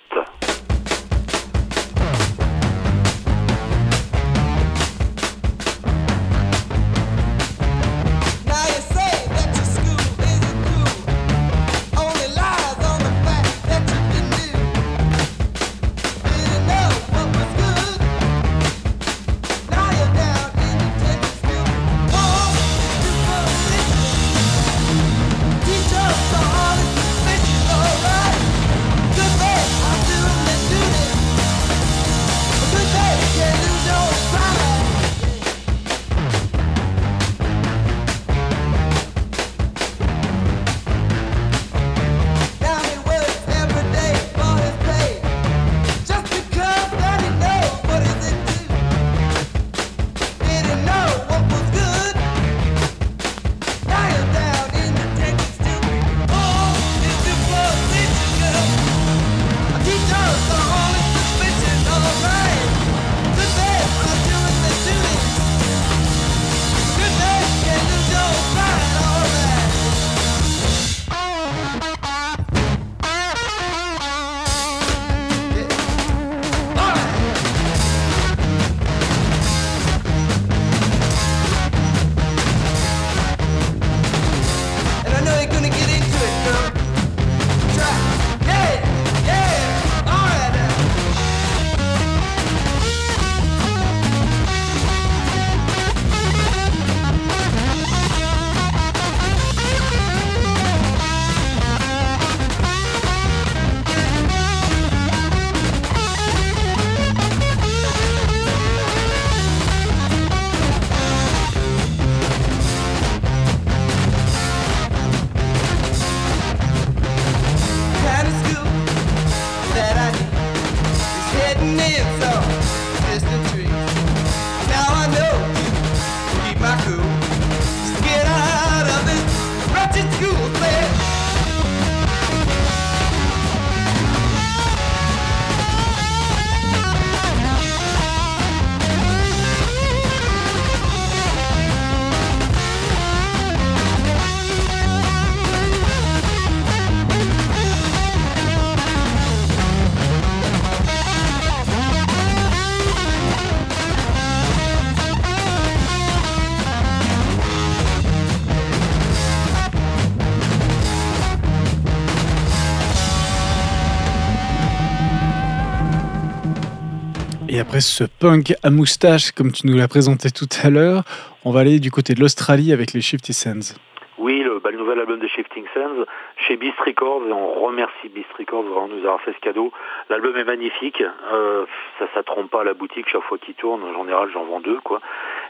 Ce 167.81 168.05
punk 168.05 168.55
à 168.63 168.71
moustache, 168.71 169.33
comme 169.33 169.53
tu 169.53 169.67
nous 169.67 169.77
l'as 169.77 169.89
présenté 169.89 170.31
tout 170.31 170.49
à 170.63 170.71
l'heure, 170.71 171.03
on 171.45 171.51
va 171.51 171.61
aller 171.61 171.81
du 171.81 171.91
côté 171.91 172.15
de 172.15 172.21
l'Australie 172.21 172.73
avec 172.73 172.93
les 172.93 173.01
Shifty 173.01 173.33
Sands. 173.33 173.75
Oui, 174.19 174.43
le, 174.43 174.59
bah, 174.59 174.73
nouvel 174.73 174.99
album 174.99 175.21
de 175.21 175.29
Shifting 175.29 175.65
Sands 175.73 176.05
chez 176.37 176.57
Beast 176.57 176.79
Records 176.81 177.23
et 177.29 177.33
on 177.33 177.65
remercie 177.65 178.09
Beast 178.09 178.33
Records 178.37 178.65
vraiment 178.65 178.89
de 178.89 178.95
nous 178.95 179.05
avoir 179.05 179.21
fait 179.21 179.33
ce 179.33 179.39
cadeau. 179.39 179.73
L'album 180.11 180.37
est 180.37 180.45
magnifique, 180.45 181.03
euh, 181.33 181.67
ça 181.99 182.07
ça 182.15 182.23
trompe 182.25 182.51
pas 182.51 182.63
à 182.63 182.65
la 182.65 182.75
boutique 182.75 183.09
chaque 183.09 183.23
fois 183.23 183.39
qu'il 183.39 183.55
tourne. 183.55 183.83
En 183.85 184.03
général, 184.05 184.29
j'en 184.33 184.45
vends 184.45 184.61
deux. 184.61 184.79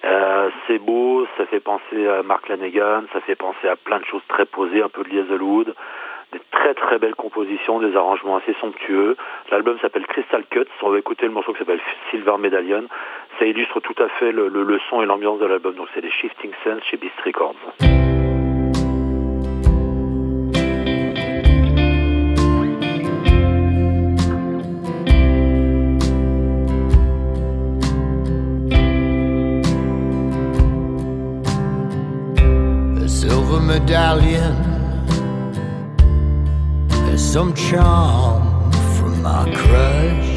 Euh, 0.05 0.51
c'est 0.67 0.79
beau, 0.79 1.27
ça 1.39 1.47
fait 1.47 1.61
penser 1.61 2.07
à 2.07 2.23
Mark 2.23 2.49
Lanegan, 2.49 3.05
ça 3.13 3.21
fait 3.23 3.37
penser 3.37 3.69
à 3.69 3.77
plein 3.77 4.01
de 4.01 4.05
choses 4.05 4.23
très 4.29 4.45
posées, 4.45 4.83
un 4.83 4.89
peu 4.89 5.03
de 5.03 5.19
Hazelwood. 5.19 5.75
Très 6.69 6.75
très 6.75 6.99
belles 6.99 7.15
compositions, 7.15 7.81
des 7.81 7.97
arrangements 7.97 8.37
assez 8.37 8.55
somptueux. 8.61 9.17
L'album 9.51 9.79
s'appelle 9.81 10.07
Crystal 10.07 10.45
Cuts. 10.51 10.67
On 10.83 10.91
va 10.91 10.99
écouter 10.99 11.25
le 11.25 11.33
morceau 11.33 11.55
qui 11.55 11.61
s'appelle 11.61 11.81
Silver 12.11 12.37
Medallion. 12.39 12.85
Ça 13.39 13.47
illustre 13.47 13.81
tout 13.81 13.95
à 13.99 14.09
fait 14.19 14.33
le, 14.33 14.49
le- 14.49 14.81
son 14.91 15.01
et 15.01 15.07
l'ambiance 15.07 15.39
de 15.41 15.47
l'album. 15.47 15.75
Donc 15.77 15.89
c'est 15.95 16.03
les 16.03 16.11
Shifting 16.11 16.51
Sands 16.65 16.83
chez 16.83 16.99
Beast 16.99 17.19
Records. 17.25 17.55
medallion 33.69 34.48
some 37.39 37.55
charm 37.55 38.73
from 38.97 39.23
my 39.23 39.45
crush. 39.55 40.31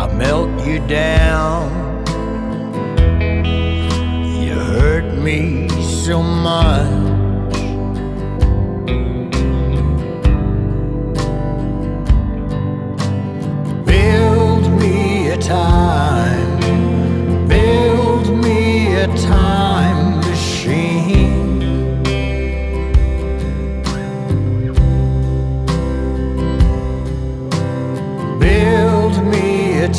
I 0.00 0.14
melt 0.18 0.50
you 0.66 0.80
down. 0.86 1.70
You 4.42 4.52
hurt 4.52 5.14
me 5.14 5.70
so 5.80 6.22
much. 6.22 6.99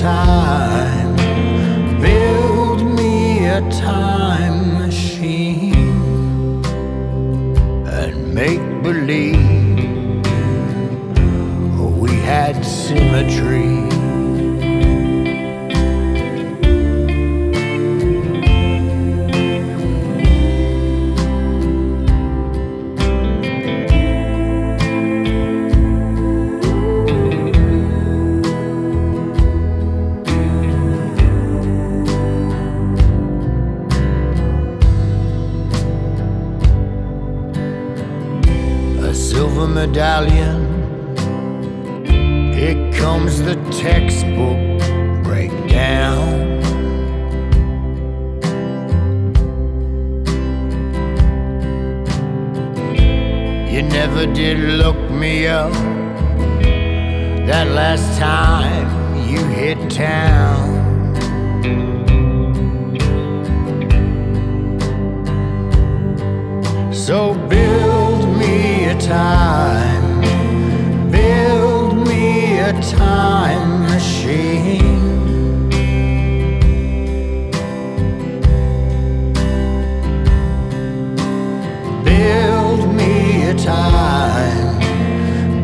Time, 0.02 0.51
medallion 39.74 40.60
here 42.54 42.92
comes 42.94 43.42
the 43.42 43.56
textbook 43.72 44.60
breakdown. 45.24 46.60
You 53.72 53.82
never 53.84 54.26
did 54.26 54.60
look 54.60 55.00
me 55.10 55.48
up 55.48 55.72
that 57.48 57.68
last 57.70 58.20
time 58.20 58.88
you 59.30 59.44
hit 59.46 59.80
town. 59.90 60.72
So 66.94 67.32
a 67.32 67.91
time, 69.12 70.22
build 71.12 72.08
me 72.08 72.60
a 72.60 72.72
time 72.82 73.84
machine. 73.84 75.70
Build 82.06 82.96
me 82.96 83.50
a 83.50 83.56
time, 83.56 84.78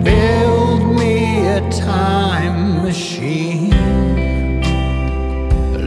build 0.03 0.81
me 0.99 1.47
a 1.47 1.61
time 1.71 2.83
machine. 2.83 3.71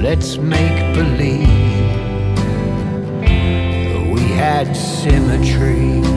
Let's 0.03 0.39
make 0.39 0.79
believe 0.95 1.47
we 4.15 4.23
had 4.45 4.75
symmetry. 4.75 6.10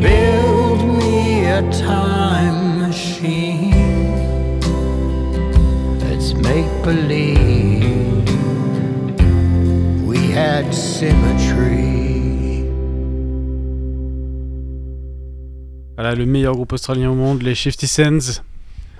Build 0.00 0.80
me 0.98 1.46
a 1.46 1.62
time 1.72 2.78
machine. 2.80 3.72
Let's 6.00 6.34
make 6.34 6.70
believe 6.84 8.24
we 10.06 10.18
had 10.32 10.72
symmetry. 10.72 12.64
Voilà, 15.96 16.14
le 16.14 16.26
meilleur 16.26 16.54
groupe 16.54 16.72
australien 16.72 17.10
au 17.10 17.14
monde, 17.14 17.42
les 17.42 17.54
Shifty 17.54 17.86
Sands. 17.86 18.42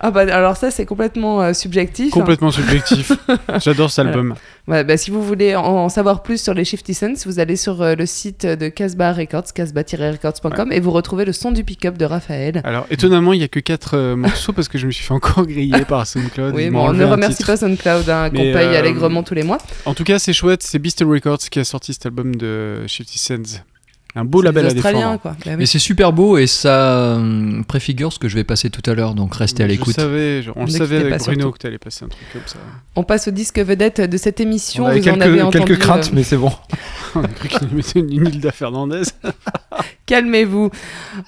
Ah 0.01 0.11
bah 0.11 0.21
alors 0.31 0.57
ça 0.57 0.71
c'est 0.71 0.85
complètement 0.87 1.41
euh, 1.43 1.53
subjectif. 1.53 2.09
hein. 2.09 2.21
Complètement 2.21 2.51
subjectif. 2.51 3.13
J'adore 3.65 3.91
cet 3.91 4.07
album. 4.07 4.35
Ouais, 4.69 4.83
bah, 4.83 4.97
si 4.97 5.11
vous 5.13 5.23
voulez 5.23 5.55
en, 5.55 5.63
en 5.65 5.89
savoir 5.89 6.23
plus 6.25 6.43
sur 6.43 6.53
les 6.53 6.65
Shifty 6.65 6.93
Sense, 6.93 7.25
vous 7.27 7.39
allez 7.39 7.55
sur 7.57 7.81
euh, 7.83 7.95
le 7.95 8.05
site 8.05 8.45
de 8.45 8.69
Casbah 8.69 9.13
Records, 9.13 9.53
casbah-records.com 9.55 10.73
et 10.73 10.81
vous 10.81 10.91
retrouvez 10.91 11.25
le 11.25 11.33
son 11.33 11.53
du 11.53 11.63
pick-up 11.65 11.97
de 11.97 12.05
Raphaël. 12.05 12.61
Alors, 12.65 12.87
étonnamment, 12.91 13.33
il 13.33 13.39
n'y 13.39 13.45
a 13.45 13.49
que 13.49 13.61
4 13.61 14.15
morceaux 14.15 14.53
parce 14.53 14.69
que 14.69 14.77
je 14.79 14.87
me 14.87 14.91
suis 14.91 15.05
fait 15.05 15.15
encore 15.15 15.47
griller 15.47 15.85
par 15.85 16.07
SoundCloud. 16.07 16.55
Oui, 16.55 16.71
bon, 16.71 16.89
on 16.89 16.93
ne 16.93 17.05
remercie 17.05 17.45
pas 17.45 17.57
SoundCloud 17.57 18.09
hein, 18.11 18.31
qu'on 18.31 18.37
paye 18.37 18.55
euh, 18.57 18.79
allègrement 18.79 19.23
tous 19.23 19.35
les 19.35 19.45
mois. 19.45 19.59
En 19.85 19.95
tout 19.95 20.05
cas, 20.05 20.19
c'est 20.19 20.33
chouette. 20.33 20.63
C'est 20.65 20.79
Beast 20.81 21.03
Records 21.07 21.39
qui 21.51 21.61
a 21.61 21.65
sorti 21.65 21.93
cet 21.93 22.07
album 22.07 22.35
de 22.35 22.87
Shifty 22.89 23.19
Sands. 23.19 23.61
Un 24.19 24.25
beau 24.25 24.41
label 24.41 24.67
à 24.67 24.73
défendre. 24.73 25.21
quoi. 25.21 25.33
Bah 25.33 25.37
oui. 25.51 25.57
Mais 25.59 25.67
c'est 25.67 25.79
super 25.79 26.13
beau 26.13 26.39
et 26.39 26.47
ça 26.47 27.19
euh, 27.19 27.63
préfigure 27.69 28.13
ce 28.13 28.19
que 28.19 28.29
je 28.29 28.35
vais 28.35 28.45
passer 28.45 28.71
tout 28.71 28.83
à 28.91 28.95
l'heure, 28.95 29.15
donc 29.15 29.35
restez 29.35 29.63
à 29.63 29.67
Je 29.67 29.73
l'écoute. 29.73 29.95
on 29.99 30.65
le 30.65 30.71
savait 30.71 30.97
avec 30.97 31.19
Bruno 31.19 31.41
surtout. 31.41 31.53
que 31.53 31.59
tu 31.59 31.67
allais 31.67 31.79
passer 31.79 32.05
un 32.07 32.09
truc 32.09 32.25
comme 32.33 32.43
ça. 32.47 32.57
On 32.97 33.03
passe 33.03 33.29
au 33.29 33.31
disque 33.31 33.59
vedette 33.59 34.01
de 34.01 34.17
cette 34.17 34.41
émission. 34.41 34.85
On 34.85 34.89
avait 34.89 35.01
vous 35.01 35.09
en 35.09 35.13
quelques, 35.13 35.23
avez 35.27 35.43
entendu, 35.43 35.65
quelques 35.67 35.81
craintes, 35.81 36.07
euh, 36.07 36.15
mais 36.15 36.23
c'est 36.23 36.39
bon. 36.39 36.51
On 37.15 37.23
a 37.25 37.29
cru 37.29 37.49
qu'il 37.49 37.69
mettait 37.69 38.01
une 38.01 38.27
Hilda 38.27 38.51
Fernandez. 38.53 39.03
Calmez-vous. 40.07 40.71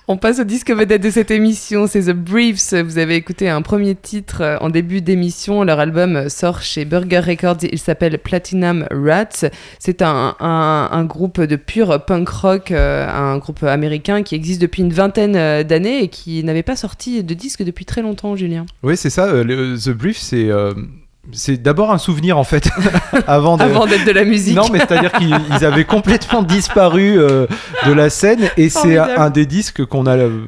On 0.07 0.17
passe 0.17 0.39
au 0.39 0.45
disque 0.45 0.71
vedette 0.71 1.03
de 1.03 1.11
cette 1.11 1.31
émission, 1.31 1.87
c'est 1.87 2.03
The 2.05 2.13
Briefs. 2.17 2.73
Vous 2.75 2.99
avez 2.99 3.17
écouté 3.17 3.49
un 3.49 3.61
premier 3.63 3.95
titre 3.95 4.43
euh, 4.43 4.57
en 4.61 4.71
début 4.71 5.01
d'émission. 5.03 5.65
Leur 5.65 5.81
album 5.81 6.29
sort 6.29 6.63
chez 6.63 6.85
Burger 6.85 7.21
Records. 7.21 7.59
Il 7.71 7.79
s'appelle 7.79 8.19
Platinum 8.19 8.87
Rats. 8.91 9.49
C'est 9.79 10.03
un, 10.03 10.37
un- 10.41 10.89
un 10.93 11.05
groupe 11.05 11.41
de 11.41 11.57
pur 11.57 12.05
punk 12.05 12.29
rock, 12.29 12.71
un 12.79 13.39
groupe 13.39 13.63
américain 13.63 14.23
qui 14.23 14.35
existe 14.35 14.61
depuis 14.61 14.83
une 14.83 14.93
vingtaine 14.93 15.37
euh, 15.37 15.63
d'années 15.65 16.03
et 16.03 16.09
qui 16.09 16.43
n'avait 16.45 16.63
pas 16.63 16.77
sorti 16.77 17.23
de 17.23 17.35
disque 17.35 17.63
depuis 17.63 17.85
très 17.85 18.03
longtemps, 18.03 18.37
Julien. 18.37 18.67
Oui, 18.83 18.97
c'est 18.97 19.11
ça. 19.11 19.27
euh, 19.27 19.77
The 19.77 19.91
Brief, 19.91 20.19
c'est 20.19 20.49
euh, 20.49 20.73
c'est 21.33 21.61
d'abord 21.63 21.91
un 21.93 21.99
souvenir 21.99 22.39
en 22.39 22.45
fait, 22.45 22.69
avant 23.27 23.57
de. 23.57 23.63
Avant 23.63 23.87
d'être 23.87 24.05
de 24.05 24.13
la 24.13 24.25
musique. 24.25 24.57
Non, 24.57 24.69
mais 24.73 24.79
c'est-à-dire 24.79 25.13
qu'ils 25.13 25.37
ils 25.51 25.65
avaient 25.65 25.85
complètement 25.85 26.43
disparu 26.43 27.19
euh, 27.19 27.47
de 27.87 27.93
la 27.93 28.11
scène 28.11 28.49
et 28.57 28.69
c'est 28.69 28.97
un, 28.99 29.31
des 29.31 29.47
disques 29.47 29.85
qu'on 29.85 30.07
a, 30.07 30.17
euh, 30.17 30.41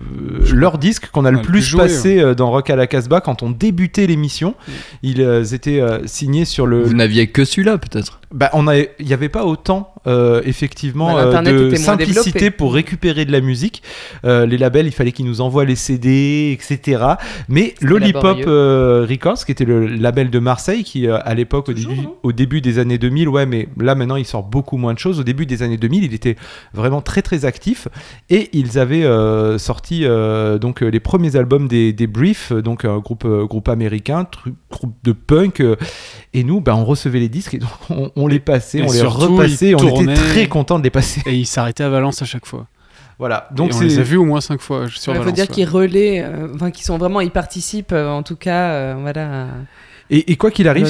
leur 0.52 0.78
disque 0.78 1.10
qu'on 1.10 1.24
a 1.24 1.30
le 1.30 1.36
le 1.36 1.42
plus 1.42 1.52
plus 1.52 1.62
joué, 1.62 1.82
passé 1.82 2.18
euh, 2.20 2.34
dans 2.34 2.50
Rock 2.50 2.70
à 2.70 2.76
la 2.76 2.86
Casbah 2.86 3.20
quand 3.20 3.42
on 3.42 3.50
débutait 3.50 4.06
l'émission. 4.06 4.54
Ils 5.02 5.20
euh, 5.20 5.44
étaient 5.44 5.80
euh, 5.80 6.06
signés 6.06 6.44
sur 6.44 6.66
le. 6.66 6.82
Vous 6.82 6.94
n'aviez 6.94 7.28
que 7.28 7.44
celui-là, 7.44 7.78
peut-être? 7.78 8.20
Bah, 8.32 8.48
on 8.52 8.68
a, 8.68 8.76
il 8.76 8.88
n'y 9.00 9.12
avait 9.12 9.28
pas 9.28 9.44
autant 9.44 9.92
euh, 10.06 10.40
effectivement 10.44 11.14
Bah, 11.14 11.42
euh, 11.44 11.70
de 11.70 11.74
simplicité 11.74 12.30
développé. 12.38 12.50
pour 12.52 12.72
récupérer 12.74 13.24
de 13.24 13.32
la 13.32 13.40
musique. 13.40 13.82
Euh, 14.24 14.46
les 14.46 14.56
labels, 14.56 14.86
il 14.86 14.92
fallait 14.92 15.10
qu'ils 15.10 15.26
nous 15.26 15.40
envoient 15.40 15.64
les 15.64 15.74
CD, 15.74 16.56
etc. 16.56 17.02
Mais 17.48 17.74
Lollipop 17.80 18.38
euh, 18.46 19.04
Records, 19.08 19.44
qui 19.44 19.50
était 19.50 19.64
le 19.64 19.88
label 19.88 20.30
de 20.30 20.38
Marseille, 20.38 20.69
qui 20.78 21.06
euh, 21.06 21.18
à 21.24 21.34
l'époque, 21.34 21.68
au 21.68 21.72
début, 21.72 21.94
non 21.94 22.16
au 22.22 22.32
début 22.32 22.60
des 22.60 22.78
années 22.78 22.98
2000, 22.98 23.28
ouais, 23.28 23.46
mais 23.46 23.68
là 23.78 23.94
maintenant 23.94 24.16
il 24.16 24.24
sort 24.24 24.42
beaucoup 24.42 24.76
moins 24.76 24.94
de 24.94 24.98
choses. 24.98 25.20
Au 25.20 25.24
début 25.24 25.46
des 25.46 25.62
années 25.62 25.76
2000, 25.76 26.04
il 26.04 26.14
était 26.14 26.36
vraiment 26.72 27.00
très 27.00 27.22
très 27.22 27.44
actif 27.44 27.88
et 28.28 28.48
ils 28.52 28.78
avaient 28.78 29.04
euh, 29.04 29.58
sorti 29.58 30.04
euh, 30.04 30.58
donc 30.58 30.80
les 30.80 31.00
premiers 31.00 31.36
albums 31.36 31.68
des, 31.68 31.92
des 31.92 32.06
Briefs, 32.06 32.52
donc 32.52 32.84
un 32.84 32.98
groupe 32.98 33.26
groupe 33.26 33.68
américain, 33.68 34.26
groupe 34.70 34.94
de 35.02 35.12
punk. 35.12 35.60
euh, 35.60 35.76
et 36.32 36.44
nous, 36.44 36.60
bah, 36.60 36.76
on 36.76 36.84
recevait 36.84 37.20
les 37.20 37.28
disques 37.28 37.54
et 37.54 37.58
donc 37.58 37.70
on, 37.90 38.10
on 38.16 38.26
les 38.26 38.40
passait, 38.40 38.78
Et 38.78 38.82
on 38.82 38.92
les 38.92 39.02
repassait, 39.02 39.70
ils 39.70 39.76
on 39.76 40.02
était 40.02 40.14
très 40.14 40.48
contents 40.48 40.78
de 40.78 40.84
les 40.84 40.90
passer. 40.90 41.22
Et 41.26 41.34
il 41.34 41.46
s'arrêtait 41.46 41.84
à 41.84 41.88
Valence 41.88 42.22
à 42.22 42.24
chaque 42.24 42.46
fois. 42.46 42.66
Voilà, 43.20 43.48
Donc 43.50 43.72
on 43.74 43.80
les 43.80 43.92
a 43.92 43.96
c'est 43.96 44.02
vus 44.02 44.16
au 44.16 44.24
moins 44.24 44.40
cinq 44.40 44.62
fois 44.62 44.86
sur 44.88 45.14
Il 45.14 45.22
faut 45.22 45.30
dire 45.30 45.44
ouais. 45.44 45.54
qu'ils 45.54 45.68
relaient, 45.68 46.22
euh, 46.24 46.48
enfin 46.54 46.70
qu'ils 46.70 46.86
sont 46.86 46.96
vraiment, 46.96 47.20
ils 47.20 47.30
participent 47.30 47.92
euh, 47.92 48.08
en 48.08 48.22
tout 48.22 48.36
cas, 48.36 48.70
euh, 48.70 48.94
voilà, 48.98 49.48
et, 50.10 50.32
et 50.32 50.36
quoi 50.36 50.50
qu'il 50.50 50.68
arrive. 50.68 50.86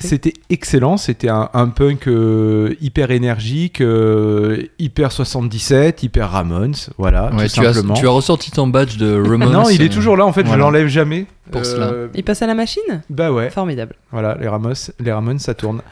C'était 0.00 0.32
excellent, 0.48 0.96
c'était 0.96 1.28
un, 1.28 1.50
un 1.52 1.68
punk 1.68 2.06
euh, 2.06 2.74
hyper 2.80 3.10
énergique, 3.10 3.80
euh, 3.80 4.62
hyper 4.78 5.12
77, 5.12 6.02
hyper 6.02 6.30
Ramones, 6.30 6.74
voilà, 6.98 7.30
Ouais, 7.34 7.48
tout 7.48 7.54
tu, 7.60 7.66
as, 7.66 7.74
simplement. 7.74 7.94
tu 7.94 8.06
as 8.06 8.10
ressorti 8.10 8.50
ton 8.50 8.66
badge 8.68 8.96
de 8.96 9.14
Ramones. 9.20 9.52
non, 9.52 9.68
il 9.68 9.82
est 9.82 9.86
euh, 9.86 9.94
toujours 9.94 10.16
là, 10.16 10.24
en 10.24 10.32
fait, 10.32 10.42
voilà. 10.42 10.56
je 10.56 10.60
l'enlève 10.60 10.86
jamais. 10.86 11.26
Pour 11.50 11.64
cela. 11.66 11.92
Ils 12.14 12.22
passent 12.22 12.42
à 12.42 12.46
la 12.46 12.54
machine? 12.54 13.02
Bah 13.10 13.32
ouais, 13.32 13.50
Formidable. 13.50 13.96
voilà, 14.12 14.36
les 14.40 14.46
Ramones, 14.46 14.74
les 15.00 15.12
Ramones 15.12 15.40
ça 15.40 15.54
tourne. 15.54 15.82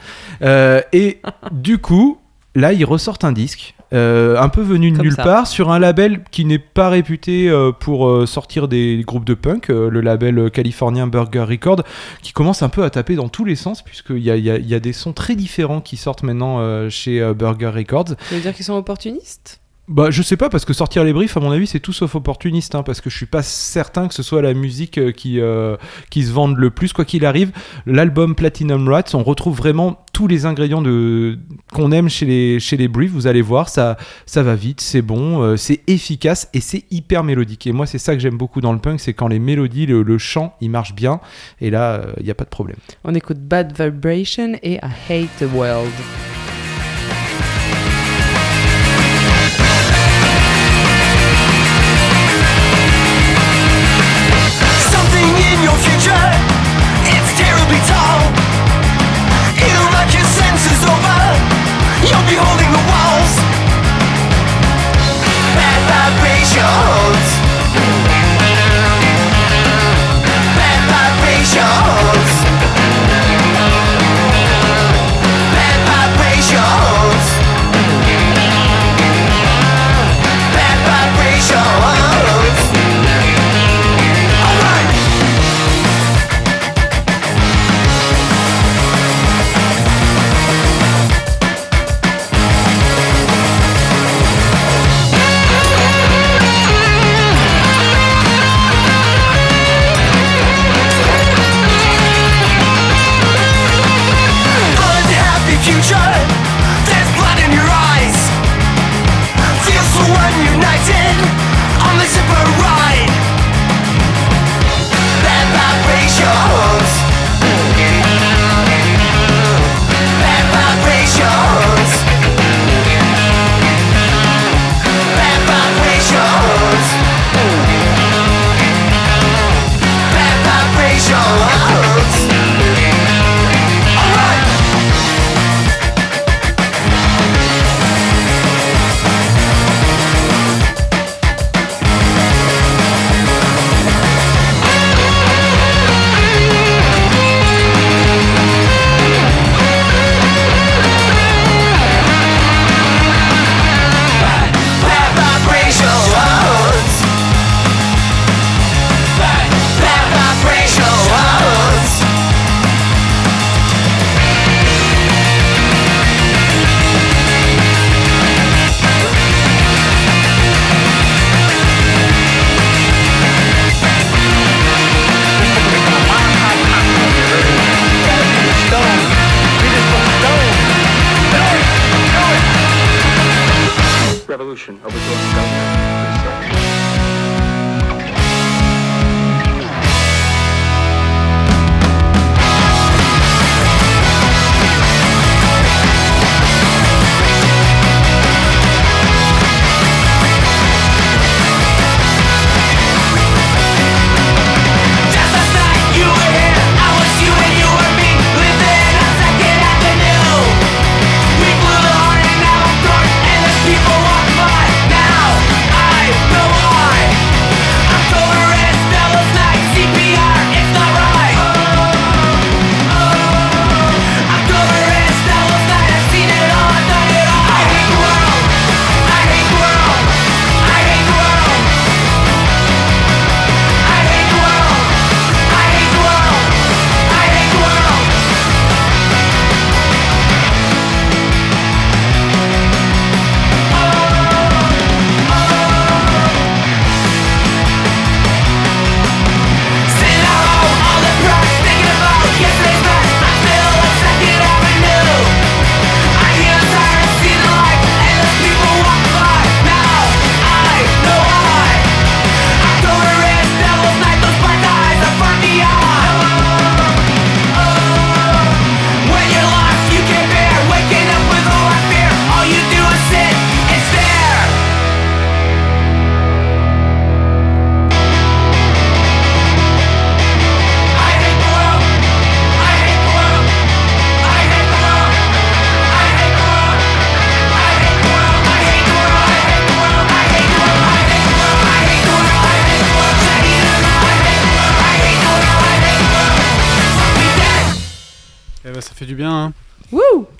Euh, 0.42 0.80
et 0.92 1.20
du 1.50 1.78
coup, 1.78 2.18
là, 2.54 2.72
ils 2.72 2.84
ressortent 2.84 3.24
un 3.24 3.32
disque. 3.32 3.74
Euh, 3.92 4.36
un 4.38 4.48
peu 4.48 4.60
venu 4.62 4.90
de 4.90 4.98
nulle 5.00 5.12
ça. 5.14 5.22
part 5.24 5.46
sur 5.46 5.70
un 5.70 5.78
label 5.78 6.22
qui 6.30 6.44
n'est 6.44 6.58
pas 6.58 6.88
réputé 6.88 7.48
euh, 7.48 7.72
pour 7.72 8.08
euh, 8.08 8.26
sortir 8.26 8.68
des 8.68 9.02
groupes 9.06 9.24
de 9.24 9.34
punk, 9.34 9.68
le 9.68 10.00
label 10.00 10.50
californien 10.50 11.06
Burger 11.06 11.44
Record, 11.48 11.82
qui 12.22 12.32
commence 12.32 12.62
un 12.62 12.68
peu 12.68 12.84
à 12.84 12.90
taper 12.90 13.14
dans 13.14 13.28
tous 13.28 13.44
les 13.44 13.56
sens 13.56 13.82
puisqu'il 13.82 14.18
y 14.18 14.30
a, 14.30 14.36
il 14.36 14.44
y 14.44 14.50
a- 14.50 14.58
il 14.58 14.66
y 14.68 14.74
a 14.74 14.80
des 14.80 14.92
sons 14.92 15.12
très 15.12 15.34
différents 15.36 15.80
qui 15.80 15.96
sortent 15.96 16.22
maintenant 16.22 16.88
chez 16.90 17.32
Burger 17.34 17.68
Records. 17.74 18.08
Ça 18.28 18.34
veut 18.34 18.40
dire 18.40 18.54
qu'ils 18.54 18.64
sont 18.64 18.74
opportunistes? 18.74 19.60
Bah, 19.88 20.10
je 20.10 20.22
sais 20.22 20.36
pas, 20.36 20.50
parce 20.50 20.66
que 20.66 20.74
sortir 20.74 21.02
les 21.02 21.14
briefs, 21.14 21.38
à 21.38 21.40
mon 21.40 21.50
avis, 21.50 21.66
c'est 21.66 21.80
tout 21.80 21.94
sauf 21.94 22.14
opportuniste, 22.14 22.74
hein, 22.74 22.82
parce 22.82 23.00
que 23.00 23.08
je 23.08 23.16
suis 23.16 23.26
pas 23.26 23.42
certain 23.42 24.06
que 24.06 24.12
ce 24.12 24.22
soit 24.22 24.42
la 24.42 24.52
musique 24.52 24.98
euh, 24.98 25.12
qui, 25.12 25.40
euh, 25.40 25.78
qui 26.10 26.24
se 26.24 26.30
vende 26.30 26.58
le 26.58 26.68
plus. 26.68 26.92
Quoi 26.92 27.06
qu'il 27.06 27.24
arrive, 27.24 27.52
l'album 27.86 28.34
Platinum 28.34 28.86
Rats, 28.88 29.14
on 29.14 29.22
retrouve 29.22 29.56
vraiment 29.56 30.04
tous 30.12 30.26
les 30.26 30.44
ingrédients 30.44 30.82
de... 30.82 31.38
qu'on 31.72 31.90
aime 31.90 32.10
chez 32.10 32.26
les, 32.26 32.60
chez 32.60 32.76
les 32.76 32.86
briefs. 32.86 33.12
Vous 33.12 33.26
allez 33.26 33.40
voir, 33.40 33.70
ça, 33.70 33.96
ça 34.26 34.42
va 34.42 34.56
vite, 34.56 34.82
c'est 34.82 35.00
bon, 35.00 35.42
euh, 35.42 35.56
c'est 35.56 35.80
efficace 35.86 36.50
et 36.52 36.60
c'est 36.60 36.84
hyper 36.90 37.24
mélodique. 37.24 37.66
Et 37.66 37.72
moi, 37.72 37.86
c'est 37.86 37.98
ça 37.98 38.14
que 38.14 38.20
j'aime 38.20 38.36
beaucoup 38.36 38.60
dans 38.60 38.74
le 38.74 38.80
punk, 38.80 39.00
c'est 39.00 39.14
quand 39.14 39.28
les 39.28 39.38
mélodies, 39.38 39.86
le, 39.86 40.02
le 40.02 40.18
chant, 40.18 40.54
il 40.60 40.70
marche 40.70 40.94
bien, 40.94 41.20
et 41.62 41.70
là, 41.70 42.02
il 42.18 42.24
n'y 42.24 42.30
a 42.30 42.34
pas 42.34 42.44
de 42.44 42.50
problème. 42.50 42.76
On 43.04 43.14
écoute 43.14 43.38
Bad 43.38 43.72
Vibration 43.78 44.52
et 44.62 44.74
I 44.74 44.80
Hate 45.08 45.30
the 45.38 45.50
World. 45.54 45.92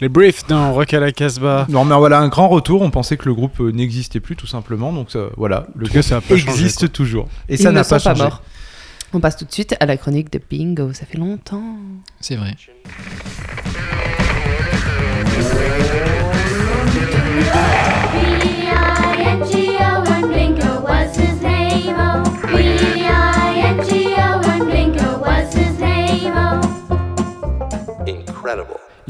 Les 0.01 0.09
briefs 0.09 0.47
dans 0.47 0.73
Rock 0.73 0.95
à 0.95 1.01
la 1.01 1.11
Casbah. 1.11 1.67
Non, 1.69 1.85
mais 1.85 1.97
voilà, 1.97 2.21
un 2.21 2.29
grand 2.29 2.49
retour. 2.49 2.83
On 2.83 2.91
pensait 2.91 3.17
que 3.17 3.25
le 3.29 3.35
groupe 3.35 3.61
euh, 3.61 3.73
n'existait 3.73 4.21
plus, 4.21 4.37
tout 4.37 4.47
simplement. 4.47 4.93
Donc 4.93 5.11
ça- 5.11 5.29
voilà, 5.37 5.67
le 5.75 5.89
groupe 5.89 6.03
ça 6.03 6.21
pas 6.21 6.35
existe 6.37 6.93
toujours. 6.93 7.29
Et 7.49 7.55
Ils 7.55 7.59
ça 7.59 7.73
n'a 7.73 7.83
pas 7.83 7.99
changé. 7.99 8.25
On 9.13 9.21
passe 9.21 9.37
tout 9.37 9.45
de 9.45 9.53
suite 9.53 9.75
à 9.81 9.87
la 9.87 9.97
chronique 9.97 10.31
de 10.33 10.41
Bingo. 10.51 10.93
Ça 10.93 11.05
fait 11.07 11.19
longtemps. 11.19 11.77
C'est 12.21 12.37
vrai. 12.37 12.55
B-I-N-G-O 18.81 20.09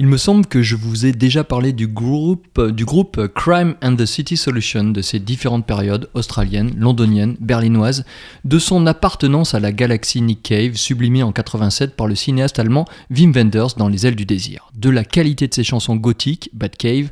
Il 0.00 0.06
me 0.06 0.16
semble 0.16 0.46
que 0.46 0.62
je 0.62 0.76
vous 0.76 1.06
ai 1.06 1.12
déjà 1.12 1.42
parlé 1.42 1.72
du 1.72 1.88
groupe, 1.88 2.60
du 2.70 2.84
groupe 2.84 3.26
Crime 3.34 3.74
and 3.82 3.96
the 3.96 4.06
City 4.06 4.36
Solution, 4.36 4.84
de 4.84 5.02
ses 5.02 5.18
différentes 5.18 5.66
périodes 5.66 6.08
australiennes, 6.14 6.70
londoniennes, 6.78 7.36
berlinoises, 7.40 8.04
de 8.44 8.60
son 8.60 8.86
appartenance 8.86 9.54
à 9.54 9.60
la 9.60 9.72
galaxie 9.72 10.22
Nick 10.22 10.44
Cave, 10.44 10.76
sublimée 10.76 11.24
en 11.24 11.32
87 11.32 11.96
par 11.96 12.06
le 12.06 12.14
cinéaste 12.14 12.60
allemand 12.60 12.84
Wim 13.10 13.32
Wenders 13.32 13.74
dans 13.76 13.88
Les 13.88 14.06
ailes 14.06 14.14
du 14.14 14.24
désir, 14.24 14.70
de 14.76 14.88
la 14.88 15.02
qualité 15.02 15.48
de 15.48 15.54
ses 15.54 15.64
chansons 15.64 15.96
gothiques, 15.96 16.48
Bad 16.52 16.76
Cave, 16.76 17.10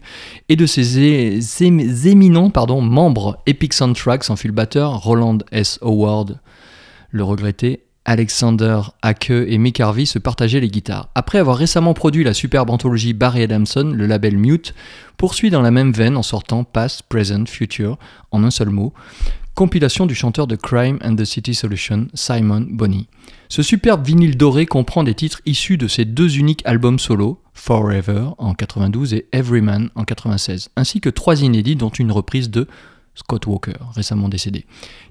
et 0.49 0.55
de 0.55 0.67
ses 0.67 1.67
éminents 2.07 2.53
membres 2.83 3.43
Epic 3.47 3.75
Soundtracks 3.75 4.31
en 4.31 4.37
batteur 4.53 5.03
Roland 5.03 5.39
S. 5.51 5.81
Howard, 5.83 6.39
le 7.11 7.25
regretté 7.25 7.86
Alexander 8.07 8.81
Hake 9.03 9.31
et 9.31 9.59
Mick 9.59 9.81
Harvey 9.81 10.07
se 10.07 10.21
partageaient 10.21 10.61
les 10.61 10.71
guitares. 10.71 11.11
Après 11.17 11.39
avoir 11.39 11.57
récemment 11.57 11.93
produit 11.93 12.23
la 12.23 12.35
superbe 12.35 12.71
anthologie 12.71 13.13
Barry 13.13 13.43
Adamson, 13.43 13.93
le 13.93 14.07
label 14.07 14.39
Mute 14.39 14.75
poursuit 15.17 15.51
dans 15.51 15.61
la 15.61 15.73
même 15.73 15.93
veine 15.93 16.17
en 16.17 16.23
sortant 16.23 16.63
Past, 16.63 17.03
Present, 17.09 17.47
Future 17.47 17.99
en 18.31 18.45
un 18.45 18.51
seul 18.53 18.71
mot, 18.71 18.95
compilation 19.57 20.07
du 20.07 20.15
chanteur 20.15 20.47
de 20.47 20.55
Crime 20.55 20.99
and 21.03 21.17
the 21.17 21.25
City 21.25 21.55
Solution, 21.55 22.07
Simon 22.15 22.65
Bonney. 22.71 23.09
Ce 23.49 23.63
superbe 23.63 24.07
vinyle 24.07 24.37
doré 24.37 24.67
comprend 24.67 25.03
des 25.03 25.15
titres 25.15 25.41
issus 25.45 25.77
de 25.77 25.89
ses 25.89 26.05
deux 26.05 26.37
uniques 26.39 26.63
albums 26.65 27.01
solo, 27.01 27.41
Forever 27.55 28.29
en 28.39 28.55
92 28.55 29.15
et 29.15 29.27
Everyman 29.33 29.89
en 29.97 30.05
96, 30.05 30.69
ainsi 30.77 31.01
que 31.01 31.09
trois 31.09 31.43
inédits 31.43 31.75
dont 31.75 31.89
une 31.89 32.13
reprise 32.13 32.51
de 32.51 32.69
Scott 33.17 33.47
Walker, 33.47 33.73
récemment 33.95 34.29
décédé 34.29 34.65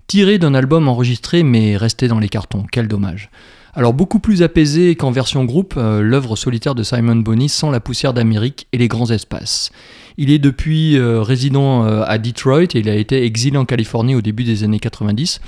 tiré 0.08 0.38
d'un 0.38 0.53
album 0.53 0.88
enregistré 0.88 1.43
mais 1.43 1.78
resté 1.78 2.08
dans 2.08 2.20
les 2.20 2.30
cartons. 2.30 2.66
Quel 2.72 2.88
dommage. 2.88 3.30
Alors 3.74 3.93
beaucoup 3.93 4.20
plus 4.20 4.41
apaisé 4.41 4.95
qu'en 4.95 5.12
version 5.12 5.43
groupe, 5.43 5.74
euh, 5.78 6.01
l'œuvre 6.01 6.36
solitaire 6.36 6.76
de 6.76 6.84
Simon 6.84 7.18
Bonney 7.18 7.49
sans 7.49 7.72
la 7.72 7.82
poussière 7.82 8.14
d'Amérique 8.14 8.68
et 8.72 8.78
les 8.78 8.88
grands 8.88 9.12
espaces. 9.12 9.72
Il 10.18 10.32
est 10.32 10.39
depuis 10.39 10.97
euh, 10.97 11.22
résident 11.22 11.86
euh, 11.86 12.03
à 12.08 12.18
Detroit 12.18 12.64
et 12.64 12.80
il 12.80 12.89
a 12.89 12.95
été 12.95 13.24
exilé 13.26 13.58
en 13.58 13.66
Californie 13.66 14.16
au 14.16 14.22
début 14.22 14.45
des 14.45 14.64
années 14.64 14.80
90. 14.80 15.41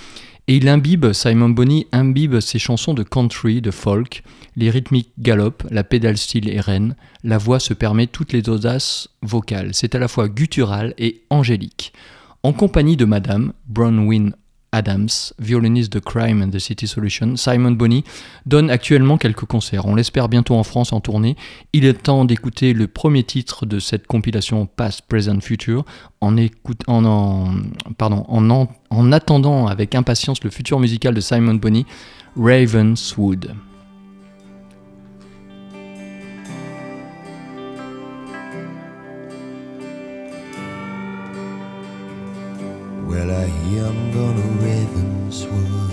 Et 0.49 0.55
il 0.57 0.67
imbibe, 0.67 1.11
Simon 1.11 1.49
Bonney 1.49 1.87
imbibe 1.91 2.39
ses 2.39 2.59
chansons 2.59 2.93
de 2.93 3.03
country, 3.03 3.61
de 3.61 3.71
folk, 3.71 4.23
les 4.55 4.69
rythmiques 4.69 5.11
galopent, 5.19 5.67
la 5.71 5.83
pédale 5.83 6.17
style 6.17 6.49
est 6.49 6.61
reine, 6.61 6.95
la 7.25 7.37
voix 7.37 7.59
se 7.59 7.73
permet 7.73 8.07
toutes 8.07 8.31
les 8.31 8.47
audaces 8.47 9.09
vocales. 9.21 9.71
C'est 9.73 9.93
à 9.93 9.99
la 9.99 10.07
fois 10.07 10.29
guttural 10.29 10.93
et 10.97 11.21
angélique. 11.29 11.93
En 12.43 12.53
compagnie 12.53 12.95
de 12.97 13.05
Madame 13.05 13.53
Bronwyn 13.67 14.31
Adams, 14.71 15.33
violoniste 15.39 15.91
de 15.93 15.99
Crime 15.99 16.41
and 16.41 16.49
the 16.51 16.59
City 16.59 16.87
Solution, 16.87 17.35
Simon 17.35 17.71
Bonney 17.71 18.03
donne 18.45 18.69
actuellement 18.69 19.17
quelques 19.17 19.45
concerts. 19.45 19.85
On 19.85 19.95
l'espère 19.95 20.29
bientôt 20.29 20.55
en 20.55 20.63
France 20.63 20.93
en 20.93 20.99
tournée. 20.99 21.35
Il 21.73 21.85
est 21.85 21.93
temps 22.03 22.25
d'écouter 22.25 22.73
le 22.73 22.87
premier 22.87 23.23
titre 23.23 23.65
de 23.65 23.79
cette 23.79 24.07
compilation 24.07 24.65
Past, 24.65 25.01
Present, 25.07 25.39
Future 25.41 25.83
en, 26.21 26.37
écoute- 26.37 26.83
en, 26.87 27.51
attendant 29.11 29.67
avec 29.67 29.95
impatience 29.95 30.43
le 30.43 30.49
futur 30.49 30.79
musical 30.79 31.13
de 31.13 31.21
Simon 31.21 31.55
Bonney, 31.55 31.85
Ravenswood. 32.35 33.55
Well, 43.07 43.31
I 43.31 43.45
hear 43.45 43.85
I'm 43.85 44.11
gonna 44.11 44.47
Ravenswood. 44.61 45.91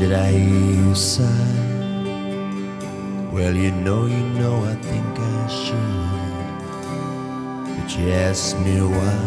Did 0.00 0.12
I 0.12 0.32
hear 0.32 0.70
you 0.82 0.94
sigh? 0.94 1.54
Well, 3.32 3.54
you 3.54 3.70
know, 3.70 4.06
you 4.06 4.24
know, 4.40 4.64
I 4.64 4.74
think 4.74 5.18
I 5.18 5.46
should. 5.60 6.10
But 7.76 7.88
you 7.96 8.10
asked 8.10 8.58
me 8.58 8.80
why. 8.80 9.18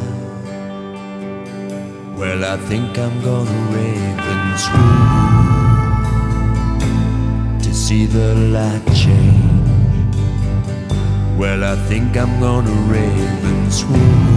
Well, 2.17 2.43
I 2.43 2.57
think 2.67 2.99
I'm 2.99 3.21
gonna 3.23 3.59
Ravenswood 3.71 4.97
to 7.63 7.73
see 7.73 8.05
the 8.05 8.35
light 8.35 8.85
change. 8.93 10.17
Well, 11.39 11.63
I 11.63 11.75
think 11.87 12.17
I'm 12.17 12.39
gonna 12.41 12.75
Ravenswood 12.91 14.36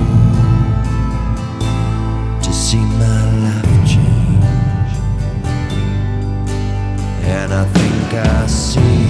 to 2.51 2.57
see 2.57 2.79
my 2.79 3.23
life 3.45 3.89
change. 3.89 4.93
And 7.23 7.53
I 7.53 7.65
think 7.65 8.15
I 8.15 8.47
see 8.47 9.07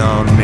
on, 0.00 0.35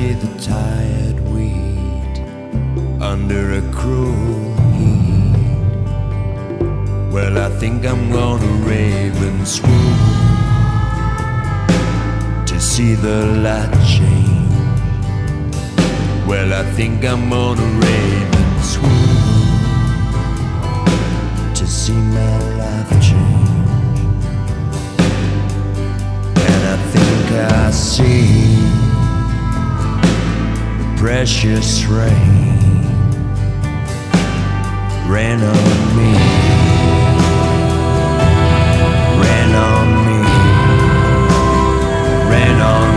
see 0.00 0.12
the 0.14 0.32
tired 0.40 1.18
wheat 1.28 2.16
under 3.12 3.42
a 3.60 3.62
cruel 3.78 4.54
heat. 4.78 5.34
Well, 7.14 7.34
I 7.46 7.50
think 7.60 7.84
I'm 7.84 8.04
gonna 8.10 8.52
raven 8.70 9.44
swoon 9.44 9.96
to 12.50 12.56
see 12.70 12.94
the 13.06 13.18
light 13.46 13.74
change. 13.94 14.54
Well, 16.30 16.50
I 16.62 16.64
think 16.76 17.04
I'm 17.04 17.24
gonna 17.28 17.68
raven 17.86 18.50
swoon 18.72 19.34
to 21.58 21.64
see 21.80 22.00
my 22.18 22.36
life 22.62 22.92
change. 23.08 23.94
And 26.48 26.62
I 26.74 26.76
think 26.94 27.22
I 27.52 27.70
see 27.70 28.49
precious 31.00 31.86
rain 31.86 32.10
rain 35.08 35.40
on 35.40 35.96
me, 35.96 36.12
rain 39.18 39.54
on 39.54 39.86
me, 40.06 40.20
rain 42.30 42.60
on, 42.60 42.60
rain 42.60 42.60
on, 42.60 42.60
rain 42.60 42.60
on 42.60 42.84
me, 42.84 42.89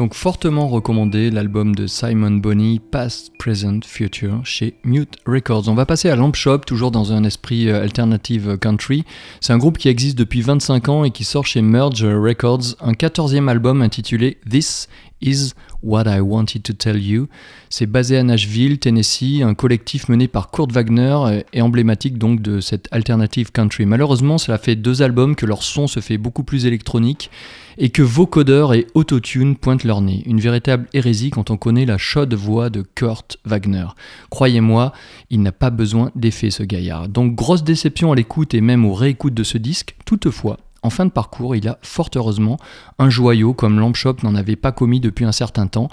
Donc 0.00 0.14
fortement 0.14 0.66
recommandé 0.66 1.30
l'album 1.30 1.74
de 1.74 1.86
Simon 1.86 2.30
Bonney, 2.30 2.80
Past, 2.90 3.32
Present, 3.38 3.80
Future, 3.84 4.40
chez 4.44 4.72
Mute 4.82 5.18
Records. 5.26 5.68
On 5.68 5.74
va 5.74 5.84
passer 5.84 6.08
à 6.08 6.16
Lamp 6.16 6.32
Shop, 6.32 6.60
toujours 6.60 6.90
dans 6.90 7.12
un 7.12 7.22
esprit 7.22 7.68
euh, 7.68 7.82
alternative 7.82 8.56
country. 8.56 9.04
C'est 9.42 9.52
un 9.52 9.58
groupe 9.58 9.76
qui 9.76 9.90
existe 9.90 10.16
depuis 10.16 10.40
25 10.40 10.88
ans 10.88 11.04
et 11.04 11.10
qui 11.10 11.24
sort 11.24 11.44
chez 11.44 11.60
Merge 11.60 12.02
Records 12.02 12.76
un 12.80 12.92
14e 12.92 13.46
album 13.48 13.82
intitulé 13.82 14.38
This 14.48 14.88
Is 15.22 15.52
What 15.82 16.04
I 16.06 16.20
Wanted 16.20 16.62
to 16.62 16.72
Tell 16.72 17.02
You. 17.02 17.28
C'est 17.68 17.86
basé 17.86 18.18
à 18.18 18.22
Nashville, 18.22 18.78
Tennessee, 18.78 19.42
un 19.42 19.54
collectif 19.54 20.08
mené 20.08 20.28
par 20.28 20.50
Kurt 20.50 20.72
Wagner 20.72 21.42
et 21.52 21.62
emblématique 21.62 22.18
donc 22.18 22.42
de 22.42 22.60
cette 22.60 22.88
alternative 22.90 23.52
country. 23.52 23.86
Malheureusement, 23.86 24.38
cela 24.38 24.58
fait 24.58 24.76
deux 24.76 25.02
albums 25.02 25.36
que 25.36 25.46
leur 25.46 25.62
son 25.62 25.86
se 25.86 26.00
fait 26.00 26.18
beaucoup 26.18 26.42
plus 26.42 26.66
électronique 26.66 27.30
et 27.78 27.90
que 27.90 28.02
vocodeur 28.02 28.74
et 28.74 28.86
autotune 28.94 29.56
pointent 29.56 29.84
leur 29.84 30.00
nez. 30.00 30.22
Une 30.26 30.40
véritable 30.40 30.86
hérésie 30.92 31.30
quand 31.30 31.50
on 31.50 31.56
connaît 31.56 31.86
la 31.86 31.98
chaude 31.98 32.34
voix 32.34 32.68
de 32.68 32.82
Kurt 32.82 33.38
Wagner. 33.44 33.86
Croyez-moi, 34.30 34.92
il 35.30 35.42
n'a 35.42 35.52
pas 35.52 35.70
besoin 35.70 36.10
d'effet 36.14 36.50
ce 36.50 36.62
gaillard. 36.62 37.08
Donc 37.08 37.34
grosse 37.34 37.64
déception 37.64 38.12
à 38.12 38.16
l'écoute 38.16 38.54
et 38.54 38.60
même 38.60 38.84
au 38.84 38.94
réécoute 38.94 39.34
de 39.34 39.44
ce 39.44 39.58
disque. 39.58 39.96
Toutefois, 40.04 40.58
en 40.82 40.90
fin 40.90 41.06
de 41.06 41.10
parcours, 41.10 41.56
il 41.56 41.68
a 41.68 41.78
fort 41.82 42.10
heureusement 42.14 42.58
un 42.98 43.10
joyau 43.10 43.54
comme 43.54 43.78
Lamp 43.78 43.94
Shop 43.94 44.16
n'en 44.22 44.34
avait 44.34 44.56
pas 44.56 44.72
commis 44.72 45.00
depuis 45.00 45.24
un 45.24 45.32
certain 45.32 45.66
temps, 45.66 45.88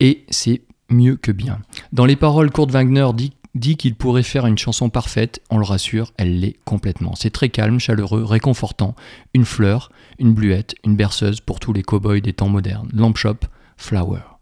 et 0.00 0.24
c'est 0.28 0.62
mieux 0.90 1.16
que 1.16 1.32
bien. 1.32 1.60
Dans 1.92 2.04
les 2.04 2.16
paroles, 2.16 2.50
Kurt 2.50 2.70
Wagner 2.70 3.06
dit 3.14 3.32
dit 3.54 3.76
qu'il 3.76 3.94
pourrait 3.94 4.24
faire 4.24 4.46
une 4.46 4.58
chanson 4.58 4.90
parfaite, 4.90 5.40
on 5.48 5.58
le 5.58 5.64
rassure, 5.64 6.12
elle 6.16 6.40
l'est 6.40 6.56
complètement. 6.64 7.14
C'est 7.14 7.30
très 7.30 7.48
calme, 7.48 7.78
chaleureux, 7.78 8.24
réconfortant, 8.24 8.94
une 9.32 9.44
fleur, 9.44 9.90
une 10.18 10.34
bluette, 10.34 10.74
une 10.84 10.96
berceuse 10.96 11.40
pour 11.40 11.60
tous 11.60 11.72
les 11.72 11.82
cow-boys 11.82 12.20
des 12.20 12.32
temps 12.32 12.48
modernes. 12.48 12.88
Lamp 12.92 13.14
Shop, 13.14 13.38
Flower. 13.76 14.33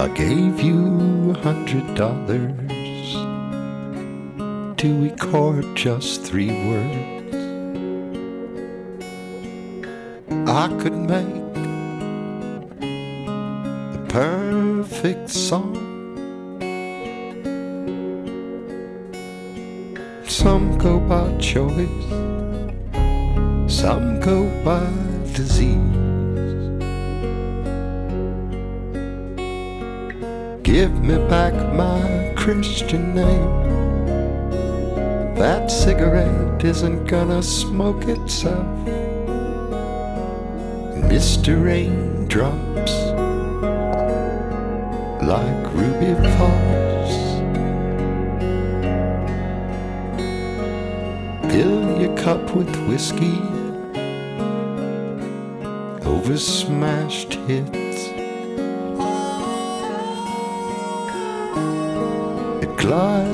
I 0.00 0.08
gave 0.08 0.62
you 0.62 1.32
a 1.32 1.34
hundred 1.40 1.94
dollars 1.94 3.12
to 4.80 5.02
record 5.02 5.76
just 5.76 6.22
three 6.22 6.48
words, 6.48 7.36
I 10.48 10.68
could 10.80 10.96
make 10.96 11.52
the 12.80 14.06
perfect 14.08 15.28
song. 15.28 15.76
Some 20.26 20.78
go 20.78 20.98
by 20.98 21.36
choice, 21.36 22.08
some 23.70 24.18
go 24.20 24.48
by 24.64 24.86
disease. 25.34 25.99
Give 30.70 31.02
me 31.02 31.16
back 31.28 31.52
my 31.74 32.32
Christian 32.36 33.12
name. 33.12 33.50
That 35.34 35.68
cigarette 35.68 36.64
isn't 36.64 37.06
gonna 37.06 37.42
smoke 37.42 38.04
itself. 38.04 38.68
Mr. 41.10 41.60
Raindrops, 41.60 42.94
like 45.26 45.64
Ruby 45.74 46.14
Falls. 46.36 47.14
Fill 51.50 52.00
your 52.00 52.16
cup 52.16 52.54
with 52.54 52.72
whiskey 52.86 53.40
over 56.06 56.38
smashed 56.38 57.34
hits. 57.48 57.79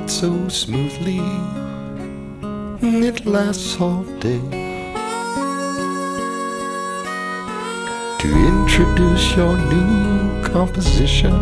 So 0.09 0.49
smoothly, 0.49 1.19
and 2.81 3.05
it 3.05 3.27
lasts 3.27 3.81
all 3.81 4.05
day. 4.21 4.41
To 8.21 8.29
introduce 8.29 9.37
your 9.37 9.57
new 9.57 10.43
composition, 10.45 11.35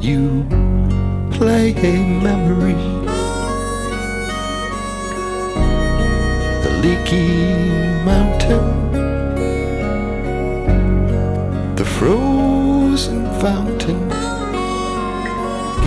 you 0.00 0.46
play 1.32 1.74
a 1.76 1.96
memory. 2.22 2.74
The 6.62 6.70
leaky 6.82 7.28
mountain, 8.04 8.66
the 11.74 11.84
frozen 11.84 13.24
fountain 13.40 14.07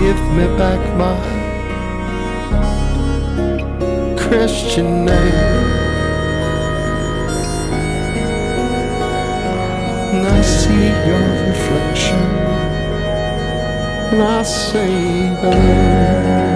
give 0.02 0.22
me 0.34 0.46
back 0.58 0.82
my 0.98 1.16
Christian 4.18 5.06
name. 5.06 5.62
And 10.14 10.26
I 10.26 10.42
see 10.42 10.88
your 11.08 11.28
reflection, 11.50 12.24
and 14.12 14.22
I 14.24 14.42
say 14.42 14.92
hello. 15.42 16.51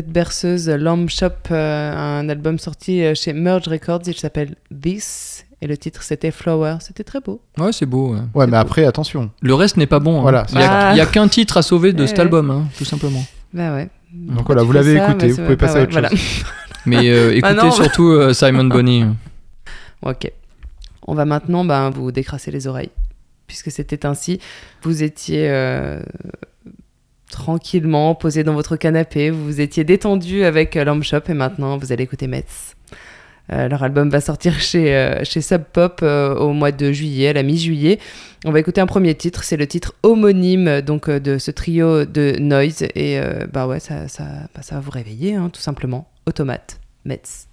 Cette 0.00 0.12
berceuse 0.12 0.66
Lamb 0.70 1.10
Shop, 1.10 1.28
euh, 1.50 1.92
un 1.94 2.26
album 2.30 2.58
sorti 2.58 3.02
euh, 3.04 3.14
chez 3.14 3.34
Merge 3.34 3.68
Records, 3.68 4.00
il 4.06 4.14
s'appelle 4.14 4.54
This, 4.74 5.44
et 5.60 5.66
le 5.66 5.76
titre 5.76 6.02
c'était 6.02 6.30
Flower. 6.30 6.76
C'était 6.80 7.04
très 7.04 7.20
beau. 7.20 7.42
Ouais, 7.58 7.70
c'est 7.70 7.84
beau. 7.84 8.14
ouais. 8.14 8.20
Ouais, 8.32 8.46
mais 8.46 8.56
après, 8.56 8.86
attention. 8.86 9.30
Le 9.42 9.52
reste 9.52 9.76
n'est 9.76 9.86
pas 9.86 9.98
bon. 9.98 10.20
hein. 10.20 10.22
Voilà, 10.22 10.46
Il 10.48 10.56
n'y 10.56 10.62
a, 10.62 10.66
ça- 10.66 10.92
il 10.92 10.96
y 10.96 11.00
a 11.02 11.04
qu'un 11.06 11.28
titre 11.28 11.58
à 11.58 11.62
sauver 11.62 11.92
de 11.92 12.00
Ouais, 12.00 12.06
cet 12.06 12.16
ouais. 12.16 12.22
album, 12.22 12.50
hein, 12.50 12.64
tout 12.78 12.86
simplement. 12.86 13.22
Bah 13.52 13.74
ouais. 13.74 13.90
Donc 14.10 14.36
Pourquoi 14.38 14.54
voilà, 14.54 14.66
vous 14.66 14.72
l'avez 14.72 14.94
écouté, 14.96 15.28
vous 15.32 15.42
pouvez 15.42 15.56
bah 15.56 15.66
passer 15.66 15.80
à 15.80 15.82
autre 15.82 15.92
chose. 15.92 16.18
Mais 16.86 17.10
euh, 17.10 17.28
Ah 17.34 17.36
écoutez 17.50 17.66
non. 17.66 17.70
surtout 17.70 18.08
euh, 18.08 18.32
Simon 18.32 18.64
Bonny. 18.74 19.04
Ok. 20.00 20.32
On 21.06 21.12
va 21.14 21.26
maintenant 21.26 21.66
ben, 21.66 21.90
vous 21.90 22.10
décrasser 22.10 22.50
les 22.50 22.66
oreilles. 22.66 22.90
Puisque 23.46 23.70
c'était 23.70 24.06
ainsi. 24.06 24.40
Vous 24.82 25.02
étiez 25.02 25.46
euh, 25.50 26.00
tranquillement 27.30 28.14
posé 28.14 28.44
dans 28.44 28.54
votre 28.54 28.76
canapé. 28.76 29.30
Vous 29.30 29.60
étiez 29.60 29.84
détendu 29.84 30.44
avec 30.44 30.76
euh, 30.76 30.84
Lamb 30.84 31.02
Shop. 31.02 31.20
Et 31.28 31.34
maintenant, 31.34 31.78
vous 31.78 31.92
allez 31.92 32.04
écouter 32.04 32.26
Metz. 32.26 32.76
Euh, 33.52 33.68
leur 33.68 33.82
album 33.82 34.10
va 34.10 34.20
sortir 34.20 34.60
chez, 34.60 34.94
euh, 34.94 35.24
chez 35.24 35.40
Sub 35.40 35.62
Pop 35.72 36.02
au 36.02 36.52
mois 36.52 36.72
de 36.72 36.92
juillet, 36.92 37.28
à 37.28 37.32
la 37.32 37.42
mi-juillet. 37.42 37.98
On 38.44 38.52
va 38.52 38.60
écouter 38.60 38.80
un 38.80 38.86
premier 38.86 39.14
titre, 39.14 39.44
c'est 39.44 39.56
le 39.56 39.66
titre 39.66 39.94
homonyme 40.02 40.80
donc 40.80 41.10
de 41.10 41.36
ce 41.38 41.50
trio 41.50 42.06
de 42.06 42.36
Noise 42.38 42.84
et 42.94 43.20
bah 43.52 43.66
ouais 43.66 43.80
ça, 43.80 44.08
ça, 44.08 44.24
bah, 44.54 44.62
ça 44.62 44.76
va 44.76 44.80
vous 44.80 44.90
réveiller 44.90 45.34
hein, 45.34 45.50
tout 45.52 45.60
simplement. 45.60 46.08
Automate, 46.26 46.80
Metz. 47.04 47.49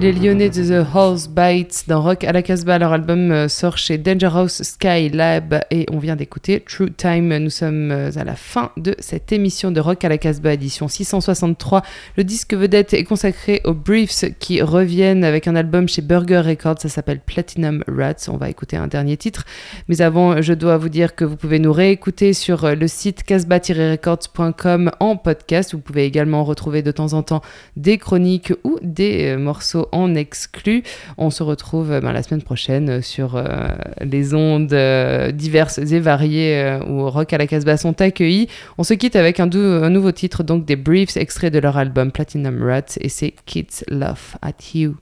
Les 0.00 0.12
Lyonnais 0.12 0.48
de 0.48 0.82
The 0.82 0.86
Horse 0.94 1.28
Bites 1.28 1.84
dans 1.86 2.00
Rock 2.00 2.24
à 2.24 2.32
la 2.32 2.40
Casbah. 2.40 2.78
Leur 2.78 2.94
album 2.94 3.30
euh, 3.30 3.48
sort 3.48 3.76
chez 3.76 3.98
Dangerous 3.98 4.48
Sky 4.48 5.10
Lab 5.10 5.60
et 5.70 5.84
on 5.92 5.98
vient 5.98 6.16
d'écouter 6.16 6.64
True 6.66 6.90
Time. 6.90 7.36
Nous 7.36 7.50
sommes 7.50 7.90
euh, 7.90 8.10
à 8.16 8.24
la 8.24 8.34
fin 8.34 8.72
de 8.78 8.96
cette 8.98 9.30
émission 9.30 9.70
de 9.70 9.78
Rock 9.78 10.02
à 10.02 10.08
la 10.08 10.16
Casbah, 10.16 10.54
édition 10.54 10.88
663. 10.88 11.82
Le 12.16 12.24
disque 12.24 12.54
vedette 12.54 12.94
est 12.94 13.04
consacré 13.04 13.60
aux 13.64 13.74
Briefs 13.74 14.24
qui 14.38 14.62
reviennent 14.62 15.22
avec 15.22 15.46
un 15.46 15.54
album 15.54 15.86
chez 15.86 16.00
Burger 16.00 16.40
Records. 16.40 16.80
Ça 16.80 16.88
s'appelle 16.88 17.20
Platinum 17.20 17.84
Rats. 17.86 18.26
On 18.28 18.38
va 18.38 18.48
écouter 18.48 18.78
un 18.78 18.86
dernier 18.86 19.18
titre. 19.18 19.44
Mais 19.88 20.00
avant, 20.00 20.40
je 20.40 20.54
dois 20.54 20.78
vous 20.78 20.88
dire 20.88 21.14
que 21.14 21.26
vous 21.26 21.36
pouvez 21.36 21.58
nous 21.58 21.74
réécouter 21.74 22.32
sur 22.32 22.64
euh, 22.64 22.74
le 22.74 22.88
site 22.88 23.22
casbah-records.com 23.24 24.92
en 24.98 25.16
podcast. 25.16 25.74
Vous 25.74 25.80
pouvez 25.80 26.06
également 26.06 26.42
retrouver 26.42 26.80
de 26.80 26.90
temps 26.90 27.12
en 27.12 27.22
temps 27.22 27.42
des 27.76 27.98
chroniques 27.98 28.54
ou 28.64 28.78
des 28.80 29.36
morceaux 29.36 29.88
en 29.92 30.14
exclu. 30.14 30.82
On 31.18 31.30
se 31.30 31.42
retrouve 31.42 31.88
ben, 32.00 32.12
la 32.12 32.22
semaine 32.22 32.42
prochaine 32.42 32.90
euh, 32.90 33.02
sur 33.02 33.36
euh, 33.36 33.68
les 34.00 34.34
ondes 34.34 34.72
euh, 34.72 35.32
diverses 35.32 35.78
et 35.78 36.00
variées 36.00 36.78
où 36.88 37.08
Rock 37.08 37.32
à 37.32 37.38
la 37.38 37.46
Casbah 37.46 37.76
sont 37.76 38.00
accueillis. 38.00 38.48
On 38.78 38.84
se 38.84 38.94
quitte 38.94 39.16
avec 39.16 39.40
un, 39.40 39.46
nouveau 39.46 40.12
titre, 40.12 40.42
donc 40.42 40.64
des 40.64 40.76
Briefs, 40.76 41.16
extraits 41.16 41.52
de 41.52 41.58
leur 41.58 41.76
album 41.76 42.12
Platinum 42.12 42.62
Rats, 42.62 42.96
et 43.00 43.08
c'est 43.08 43.34
Kids 43.46 43.84
Love 43.88 44.36
at 44.42 44.52
You. 44.74 44.96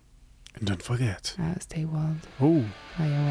And 0.60 0.64
don't 0.64 0.82
forget. 0.82 1.36
Ah, 1.38 1.54
stay 1.60 1.84
wild. 1.84 2.16
Oh. 2.40 2.62
Wild. 2.98 3.28